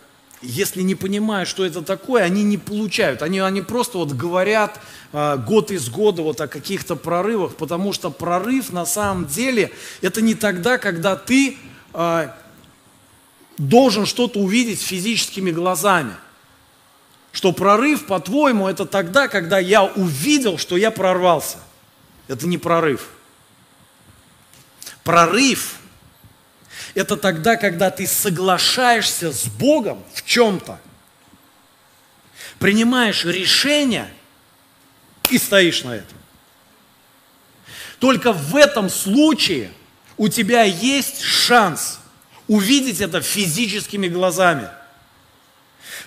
[0.45, 3.23] если не понимают, что это такое, они не получают.
[3.23, 4.81] Они, они просто вот говорят
[5.13, 10.21] а, год из года вот о каких-то прорывах, потому что прорыв на самом деле это
[10.21, 11.57] не тогда, когда ты
[11.93, 12.37] а,
[13.59, 16.13] должен что-то увидеть физическими глазами.
[17.33, 21.59] Что прорыв, по-твоему, это тогда, когда я увидел, что я прорвался.
[22.29, 23.09] Это не прорыв.
[25.03, 25.77] Прорыв–
[26.95, 30.79] это тогда, когда ты соглашаешься с Богом в чем-то,
[32.59, 34.09] принимаешь решение
[35.31, 36.19] и стоишь на этом.
[37.99, 39.73] Только в этом случае
[40.17, 41.99] у тебя есть шанс
[42.47, 44.69] увидеть это физическими глазами.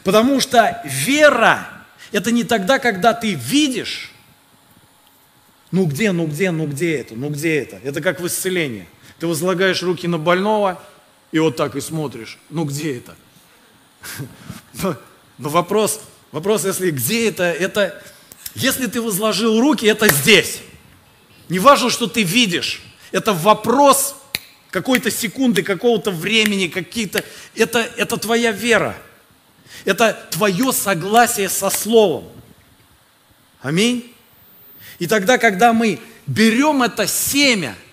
[0.03, 1.67] Потому что вера–
[2.11, 4.11] это не тогда, когда ты видишь,
[5.71, 7.79] ну где, ну где, ну где это, ну где это.
[7.83, 8.87] Это как в исцелении.
[9.19, 10.81] Ты возлагаешь руки на больного
[11.31, 12.37] и вот так и смотришь.
[12.49, 13.15] Ну где это?
[15.37, 16.01] Но вопрос,
[16.31, 18.01] вопрос, если где это, это,
[18.55, 20.61] если ты возложил руки, это здесь.
[21.49, 22.81] Не важно, что ты видишь.
[23.11, 24.15] Это вопрос
[24.69, 27.23] какой-то секунды, какого-то времени, какие-то,
[27.55, 28.95] это, это твоя вера.
[29.85, 32.25] Это твое согласие со Словом.
[33.61, 34.13] Аминь.
[34.99, 37.75] И тогда, когда мы берем это семя–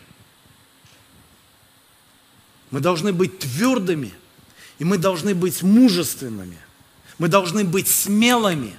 [2.75, 4.12] мы должны быть твердыми,
[4.81, 6.59] и мы должны быть мужественными.
[7.18, 8.77] Мы должны быть смелыми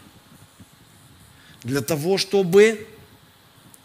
[1.64, 2.90] для того, чтобы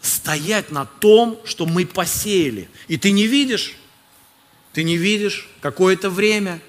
[0.01, 2.69] стоять на том, что мы посеяли.
[2.89, 3.77] И ты не видишь,
[4.73, 6.61] ты не видишь какое-то время,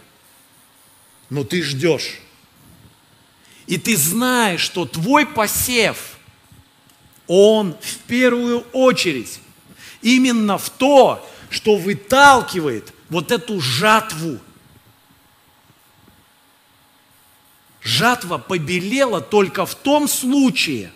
[1.32, 2.20] но ты ждешь.
[3.66, 5.98] И ты знаешь, что твой посев,
[7.26, 9.40] он в первую очередь
[10.04, 14.40] именно в то, что выталкивает вот эту жатву.
[17.82, 20.92] Жатва побелела только в том случае,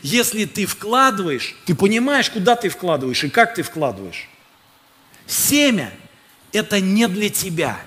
[0.00, 4.28] если ты вкладываешь, ты понимаешь, куда ты вкладываешь и как ты вкладываешь.
[5.26, 5.92] Семя–
[6.52, 7.80] это не для тебя.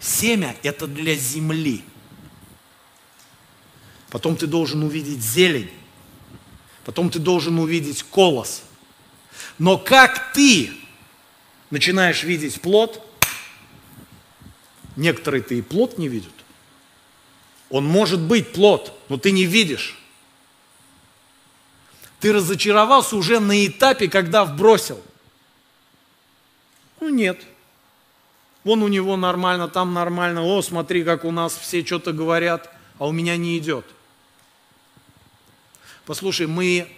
[0.00, 1.84] Семя– это для земли.
[4.08, 5.70] Потом ты должен увидеть зелень.
[6.86, 8.62] Потом ты должен увидеть колос.
[9.58, 10.72] Но как ты
[11.70, 13.04] начинаешь видеть плод,
[14.96, 16.32] некоторые-то и плод не видят.
[17.70, 19.98] Он может быть плод, но ты не видишь.
[22.20, 25.00] Ты разочаровался уже на этапе, когда вбросил.
[27.00, 27.40] Ну нет.
[28.64, 30.42] Вон у него нормально, там нормально.
[30.42, 33.84] О, смотри, как у нас все что-то говорят, а у меня не идет.
[36.06, 36.88] Послушай, мы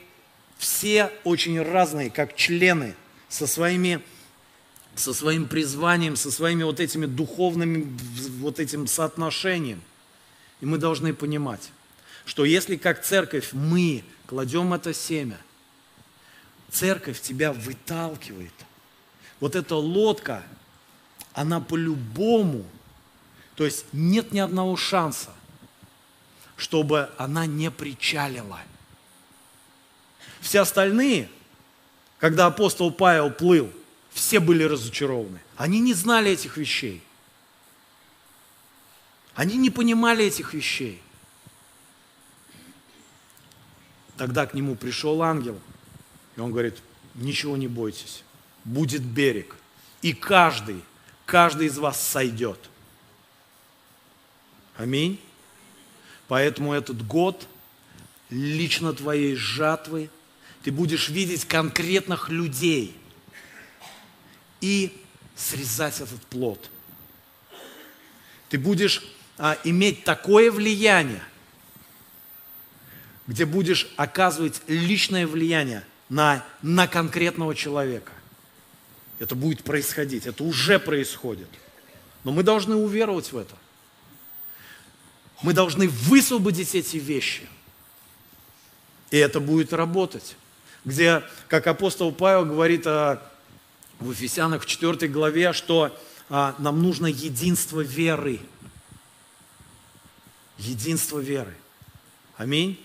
[0.57, 2.95] все очень разные, как члены,
[3.29, 4.01] со своими
[4.95, 7.97] со своим призванием, со своими вот этими духовными,
[8.39, 9.81] вот этим соотношением.
[10.61, 11.73] И мы должны понимать,
[12.25, 15.39] что если как церковь мы кладем это семя,
[16.71, 18.53] церковь тебя выталкивает.
[19.41, 20.43] Вот эта лодка,
[21.33, 22.65] она по-любому,
[23.57, 25.31] то есть нет ни одного шанса,
[26.57, 28.61] чтобы она не причалила.
[30.41, 31.29] Все остальные,
[32.19, 33.73] когда апостол Павел плыл,
[34.21, 35.41] все были разочарованы.
[35.57, 37.03] Они не знали этих вещей.
[39.35, 41.01] Они не понимали этих вещей.
[44.19, 45.59] Тогда к нему пришел ангел,
[46.37, 46.77] и он говорит,
[47.15, 48.23] ничего не бойтесь,
[48.65, 49.57] будет берег,
[50.03, 50.83] и каждый,
[51.25, 52.59] каждый из вас сойдет.
[54.77, 55.19] Аминь.
[56.29, 57.49] Поэтому этот год
[58.29, 60.11] лично твоей жатвы–
[60.63, 62.95] ты будешь видеть конкретных людей
[64.61, 64.93] и
[65.37, 66.71] срезать этот плод.
[68.49, 69.03] Ты будешь
[69.39, 71.23] а, иметь такое влияние,
[73.27, 78.13] где будешь оказывать личное влияние на, на конкретного человека.
[79.19, 81.49] Это будет происходить, это уже происходит.
[82.25, 83.55] Но мы должны уверовать в это.
[85.43, 87.49] Мы должны высвободить эти вещи.
[89.11, 90.37] И это будет работать
[90.85, 93.23] где, как апостол Павел говорит о,
[94.01, 95.97] в Ефесянах в 4 главе, что
[96.31, 98.41] а, нам нужно единство веры.
[100.59, 101.55] Единство веры.
[102.37, 102.83] Аминь.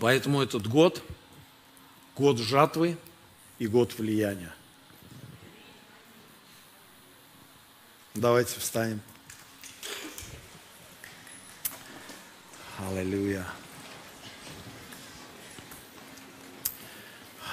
[0.00, 1.02] Поэтому этот год,
[2.16, 2.96] год жатвы
[3.58, 4.54] и год влияния.
[8.14, 9.00] Давайте встанем.
[12.76, 13.46] Аллилуйя.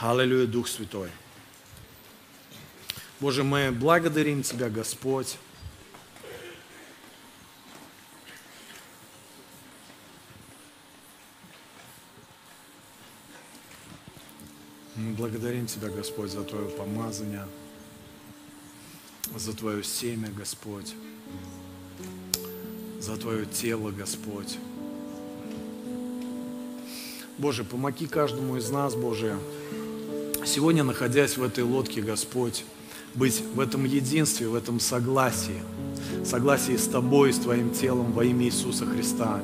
[0.02, 1.12] Аллилуйя, Дух Святой.
[3.20, 5.38] Боже, мы благодарим Тебя, Господь.
[14.96, 17.46] Мы благодарим Тебя, Господь, за Твое помазание
[19.40, 20.94] за Твое семя, Господь,
[23.00, 24.58] за Твое тело, Господь.
[27.38, 29.38] Боже, помоги каждому из нас, Боже,
[30.46, 32.66] сегодня, находясь в этой лодке, Господь,
[33.14, 35.62] быть в этом единстве, в этом согласии,
[36.26, 39.40] согласии с Тобой, с Твоим телом во имя Иисуса Христа.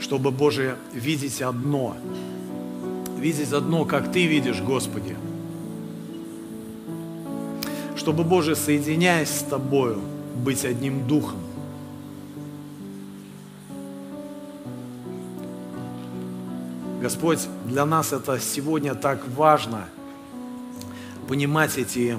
[0.00, 1.96] Чтобы, Боже, видеть одно,
[3.16, 5.16] видеть одно, как Ты видишь, Господи–
[8.02, 10.00] чтобы, Боже, соединяясь с Тобою,
[10.34, 11.38] быть одним духом.
[17.00, 19.84] Господь, для нас это сегодня так важно,
[21.28, 22.18] понимать эти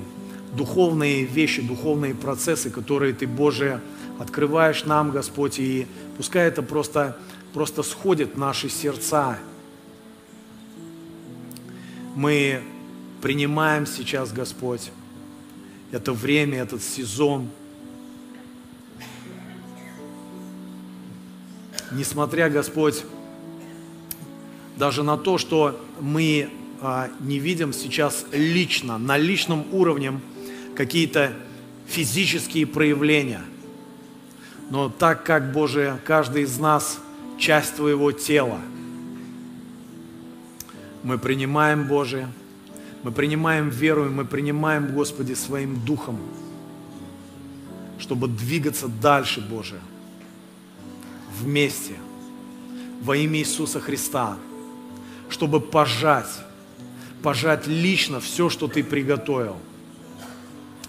[0.54, 3.82] духовные вещи, духовные процессы, которые Ты, Боже,
[4.20, 7.18] открываешь нам, Господь, и пускай это просто,
[7.54, 9.38] просто сходит в наши сердца.
[12.16, 12.64] Мы
[13.22, 14.90] принимаем сейчас, Господь,
[15.94, 17.50] это время, этот сезон.
[21.92, 23.04] Несмотря, Господь,
[24.76, 26.50] даже на то, что мы
[26.82, 30.20] а, не видим сейчас лично, на личном уровне
[30.76, 31.32] какие-то
[31.86, 33.44] физические проявления.
[34.72, 37.00] Но так как, Боже, каждый из нас
[37.38, 38.60] часть Твоего тела,
[41.04, 42.28] мы принимаем, Боже,
[43.04, 46.20] мы принимаем веру, и мы принимаем, Господи, своим духом,
[48.00, 49.80] чтобы двигаться дальше, Боже,
[51.38, 51.96] вместе,
[53.02, 54.38] во имя Иисуса Христа,
[55.30, 56.32] чтобы пожать,
[57.22, 59.58] пожать лично все, что Ты приготовил,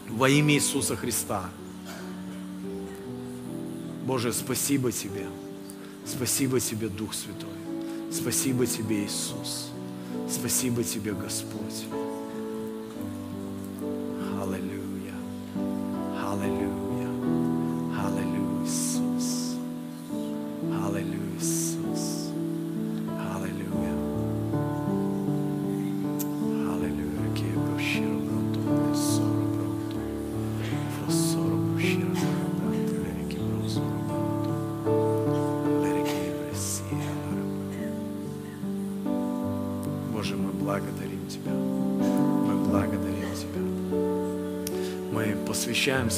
[0.09, 1.45] во имя Иисуса Христа.
[4.05, 5.27] Боже, спасибо Тебе,
[6.07, 7.49] спасибо Тебе, Дух Святой,
[8.13, 9.71] спасибо Тебе, Иисус,
[10.29, 12.04] спасибо Тебе, Господь.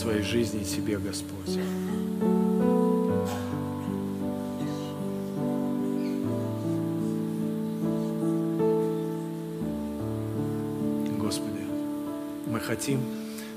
[0.06, 1.58] Своей жизни Тебе, Господь.
[11.18, 11.64] Господи,
[12.46, 13.00] мы хотим,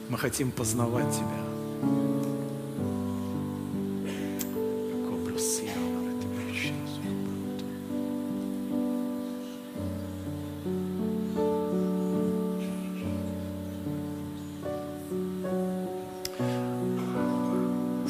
[0.10, 2.09] мы хотим познавать Тебя.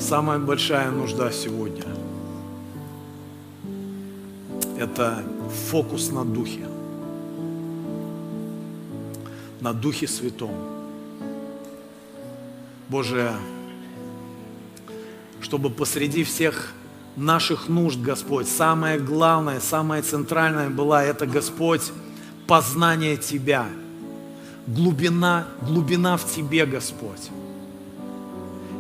[0.10, 1.86] Самая большая нужда сегодня–
[4.80, 5.24] это
[5.70, 6.66] фокус на Духе,
[9.62, 10.50] на Духе Святом.
[12.88, 13.36] Боже,
[15.42, 16.74] чтобы посреди всех
[17.16, 21.84] наших нужд, Господь, самое главное, самое центральное было это, Господь,
[22.48, 23.68] познание Тебя,
[24.66, 27.30] глубина, глубина в Тебе, Господь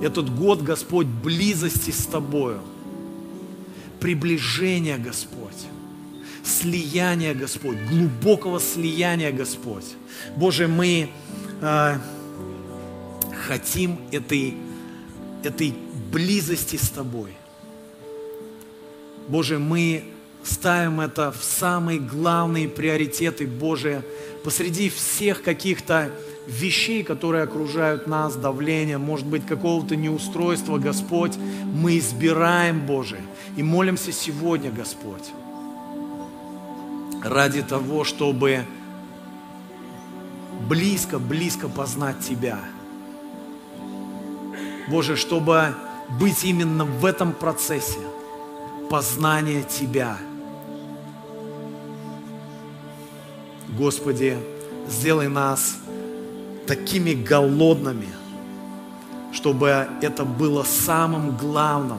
[0.01, 2.61] этот год, Господь, близости с Тобою,
[3.99, 5.67] приближения, Господь,
[6.43, 9.85] слияния, Господь, глубокого слияния, Господь.
[10.35, 11.09] Боже, мы
[11.61, 11.97] э,
[13.47, 14.55] хотим этой,
[15.43, 15.73] этой
[16.11, 17.33] близости с Тобой.
[19.27, 20.05] Боже, мы
[20.43, 24.03] ставим это в самые главные приоритеты, Боже,
[24.43, 26.11] посреди всех каких-то
[26.49, 33.19] вещей, которые окружают нас, давления, может быть, какого-то неустройства, Господь, мы избираем, Боже,
[33.55, 35.31] и молимся сегодня, Господь,
[37.23, 38.65] ради того, чтобы
[40.67, 42.59] близко-близко познать Тебя.
[44.89, 45.75] Боже, чтобы
[46.19, 47.99] быть именно в этом процессе
[48.89, 50.17] познания Тебя.
[53.77, 54.35] Господи,
[54.87, 55.77] сделай нас
[56.69, 58.09] такими голодными,
[59.31, 61.97] чтобы это было самым главным,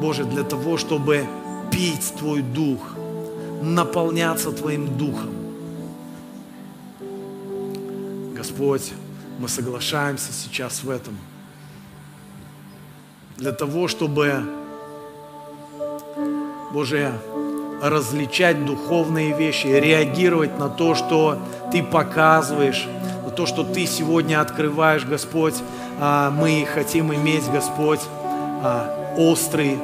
[0.00, 1.26] Боже, для того, чтобы
[1.70, 2.78] пить Твой Дух,
[3.60, 5.28] наполняться Твоим Духом.
[8.34, 8.94] Господь,
[9.38, 11.14] мы соглашаемся сейчас в этом.
[13.36, 14.42] Для того, чтобы,
[16.72, 17.12] Боже,
[17.82, 21.38] различать духовные вещи, реагировать на то, что
[21.70, 22.88] Ты показываешь,
[23.34, 25.54] то, что Ты сегодня открываешь, Господь.
[26.00, 28.00] А, мы хотим иметь, Господь,
[28.62, 29.78] а, острый,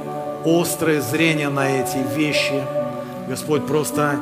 [0.44, 2.62] острое зрение на эти вещи.
[3.28, 4.18] Господь, просто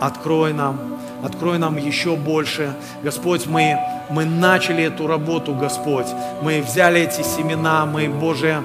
[0.00, 2.74] открой нам, открой нам еще больше.
[3.02, 3.78] Господь, мы,
[4.10, 6.06] мы начали эту работу, Господь.
[6.42, 8.62] Мы взяли эти семена, мы, Боже,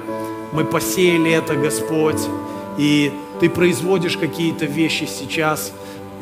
[0.52, 2.20] мы посеяли это, Господь.
[2.78, 5.72] И Ты производишь какие-то вещи сейчас.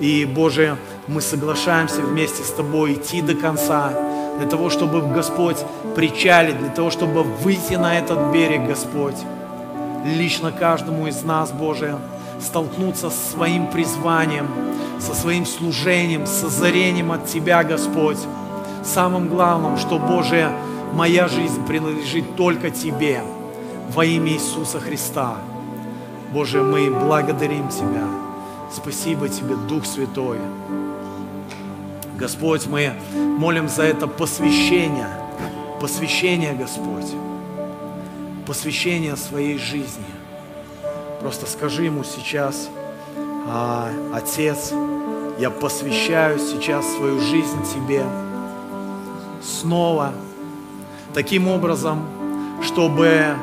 [0.01, 3.92] И, Боже, мы соглашаемся вместе с Тобой идти до конца,
[4.38, 5.59] для того, чтобы Господь
[5.94, 9.16] причалить, для того, чтобы выйти на этот берег, Господь.
[10.07, 11.98] Лично каждому из нас, Боже,
[12.40, 14.48] столкнуться со своим призванием,
[14.98, 18.18] со своим служением, с озарением от Тебя, Господь.
[18.82, 20.51] Самым главным, что, Боже,
[20.94, 23.20] моя жизнь принадлежит только Тебе
[23.94, 25.34] во имя Иисуса Христа.
[26.32, 28.19] Боже, мы благодарим Тебя.
[28.72, 30.38] Спасибо Тебе, Дух Святой.
[32.16, 35.08] Господь, мы молим за это посвящение,
[35.80, 37.12] посвящение, Господь,
[38.46, 40.04] посвящение своей жизни.
[41.20, 42.68] Просто скажи Ему сейчас,
[43.48, 44.72] а, Отец,
[45.38, 48.04] Я посвящаю сейчас свою жизнь Тебе
[49.42, 50.12] снова,
[51.14, 52.06] таким образом,
[52.62, 53.34] чтобы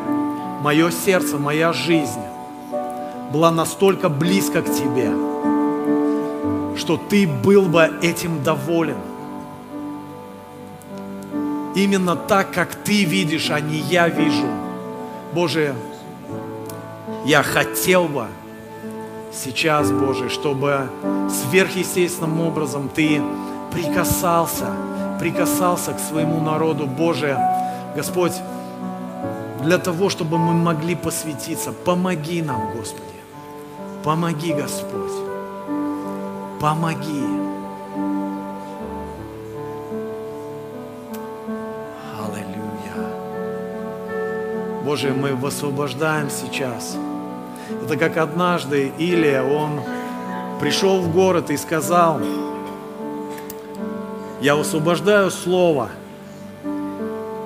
[0.62, 2.27] мое сердце, моя жизнь
[3.32, 5.12] была настолько близко к Тебе,
[6.78, 8.98] что Ты был бы этим доволен.
[11.76, 14.48] Именно так, как Ты видишь, а не я вижу.
[15.34, 15.76] Боже,
[17.26, 18.28] я хотел бы
[19.34, 20.90] сейчас, Боже, чтобы
[21.30, 23.22] сверхъестественным образом Ты
[23.72, 24.74] прикасался,
[25.20, 27.38] прикасался к своему народу, Боже,
[27.96, 28.34] Господь,
[29.64, 31.72] для того, чтобы мы могли посвятиться.
[31.72, 33.17] Помоги нам, Господи.
[34.08, 35.12] Помоги, Господь.
[36.62, 37.26] Помоги.
[42.18, 43.12] Аллилуйя.
[44.86, 46.96] Боже, мы высвобождаем сейчас.
[47.84, 49.82] Это как однажды Илия, он
[50.62, 52.22] пришел в город и сказал,
[54.40, 55.90] я высвобождаю слово,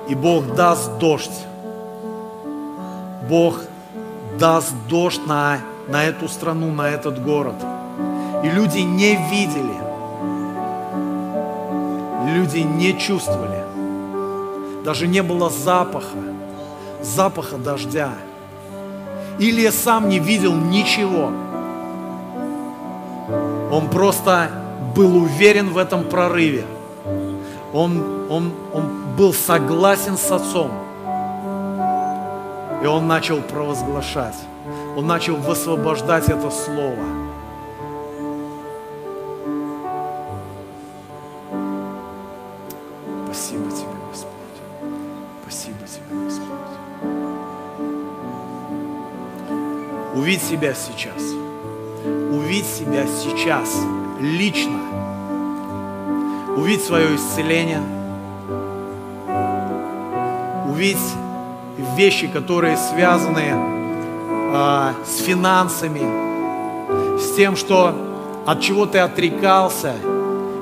[0.08, 1.44] и Бог даст дождь.
[3.28, 3.58] Бог
[4.38, 5.58] даст дождь на,
[5.92, 7.56] на эту страну, на этот город.
[8.42, 9.76] И люди не видели,
[12.34, 13.62] люди не чувствовали,
[14.86, 16.16] даже не было запаха,
[17.02, 18.14] запаха дождя.
[19.38, 21.30] Илья сам не видел ничего.
[23.70, 24.50] Он просто
[24.96, 26.64] был уверен в этом прорыве.
[27.74, 30.70] Он, он, он был согласен с отцом.
[32.82, 34.36] И он начал провозглашать.
[34.94, 37.02] Он начал высвобождать это слово.
[43.24, 44.30] Спасибо тебе, Господь.
[45.42, 46.48] Спасибо тебе, Господь.
[50.14, 51.22] Увидь себя сейчас.
[52.30, 53.74] Увидь себя сейчас,
[54.20, 54.78] лично.
[56.54, 57.80] Увидь свое исцеление.
[60.68, 60.98] Увидь
[61.96, 63.81] вещи, которые связаны
[64.54, 66.02] а, с финансами,
[67.18, 67.94] с тем, что
[68.46, 69.94] от чего ты отрекался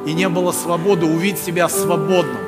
[0.07, 2.39] и не было свободы, увидь себя свободным.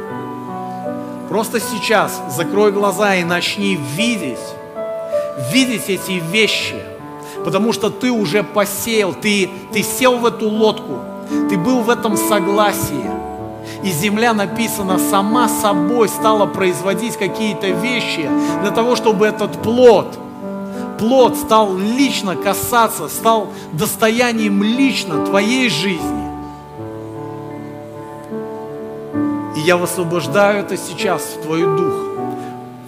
[1.28, 4.38] Просто сейчас закрой глаза и начни видеть,
[5.52, 6.76] видеть эти вещи,
[7.44, 11.00] потому что ты уже посеял, ты, ты сел в эту лодку,
[11.48, 13.10] ты был в этом согласии.
[13.82, 18.28] И земля, написано, сама собой стала производить какие-то вещи
[18.60, 20.18] для того, чтобы этот плод,
[21.02, 26.22] плод стал лично касаться, стал достоянием лично твоей жизни.
[29.56, 31.94] И я высвобождаю это сейчас в твой дух,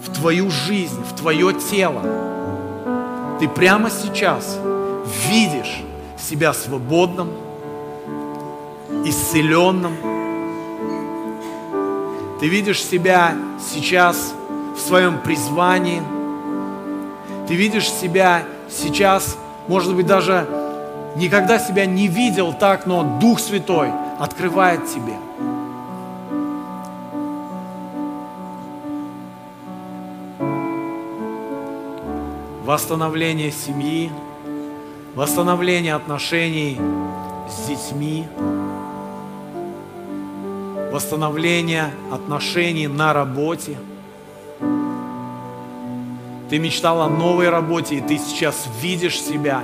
[0.05, 2.01] в твою жизнь, в твое тело.
[3.41, 4.59] Ты прямо сейчас
[5.27, 5.81] видишь
[6.17, 7.31] себя свободным,
[9.03, 9.97] исцеленным,
[12.39, 14.33] ты видишь себя сейчас
[14.73, 16.14] в своем призвании.
[17.47, 19.37] Ты видишь себя сейчас,
[19.67, 20.47] может быть, даже
[21.15, 23.89] никогда себя не видел так, но Дух Святой
[24.19, 25.13] открывает тебе.
[32.63, 34.11] Восстановление семьи,
[35.13, 36.79] восстановление отношений
[37.47, 38.25] с детьми,
[40.91, 43.77] восстановление отношений на работе.
[46.49, 49.63] Ты мечтал о новой работе, и ты сейчас видишь себя,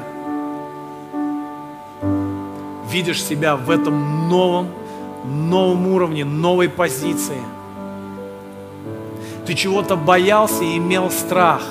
[2.89, 4.69] видишь себя в этом новом,
[5.23, 7.41] новом уровне, новой позиции.
[9.45, 11.61] Ты чего-то боялся и имел страх.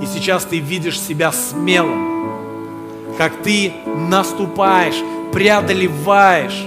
[0.00, 2.26] И сейчас ты видишь себя смелым,
[3.18, 5.00] как ты наступаешь,
[5.32, 6.66] преодолеваешь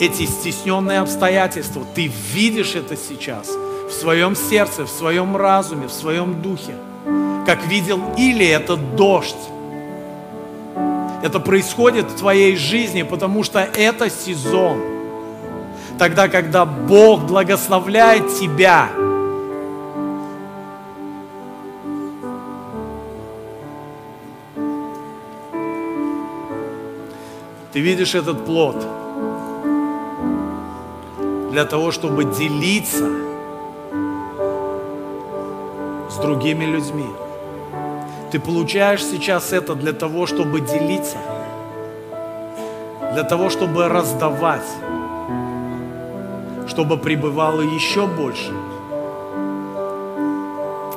[0.00, 3.48] эти стесненные обстоятельства, ты видишь это сейчас
[3.90, 6.74] в своем сердце, в своем разуме, в своем духе.
[7.44, 9.36] Как видел Или этот дождь.
[11.22, 14.80] Это происходит в твоей жизни, потому что это сезон.
[15.98, 18.88] Тогда, когда Бог благословляет тебя,
[27.72, 28.76] ты видишь этот плод–
[31.50, 33.08] для того, чтобы делиться
[36.10, 37.06] с другими людьми.
[38.32, 41.18] Ты получаешь сейчас это для того, чтобы делиться,
[43.12, 44.66] для того, чтобы раздавать,
[46.68, 48.52] чтобы пребывало еще больше.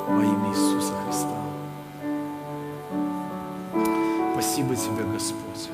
[0.08, 1.40] Во имя Иисуса Христа.
[4.34, 5.70] Спасибо тебе, Господь.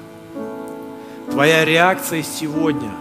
[1.31, 2.91] твоя реакция сегодня,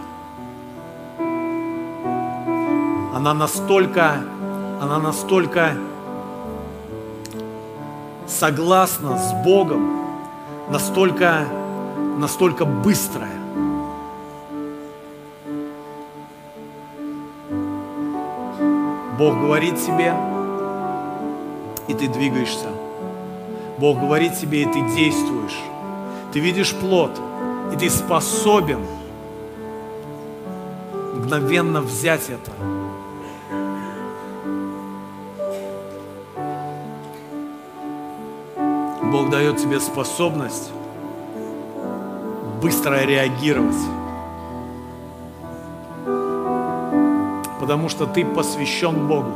[3.13, 4.23] она настолько,
[4.81, 5.73] она настолько
[8.39, 9.99] согласна с Богом,
[10.69, 11.45] настолько,
[12.17, 13.37] настолько быстрая.
[19.17, 20.13] Бог говорит тебе,
[21.89, 22.67] и ты двигаешься.
[23.77, 25.59] Бог говорит тебе, и ты действуешь.
[26.31, 27.11] Ты видишь плод,
[27.73, 28.79] и ты способен
[31.15, 32.51] мгновенно взять это.
[39.39, 40.69] Дает тебе способность
[42.61, 43.73] быстро реагировать.
[47.61, 49.31] Потому что ты посвящен Богу.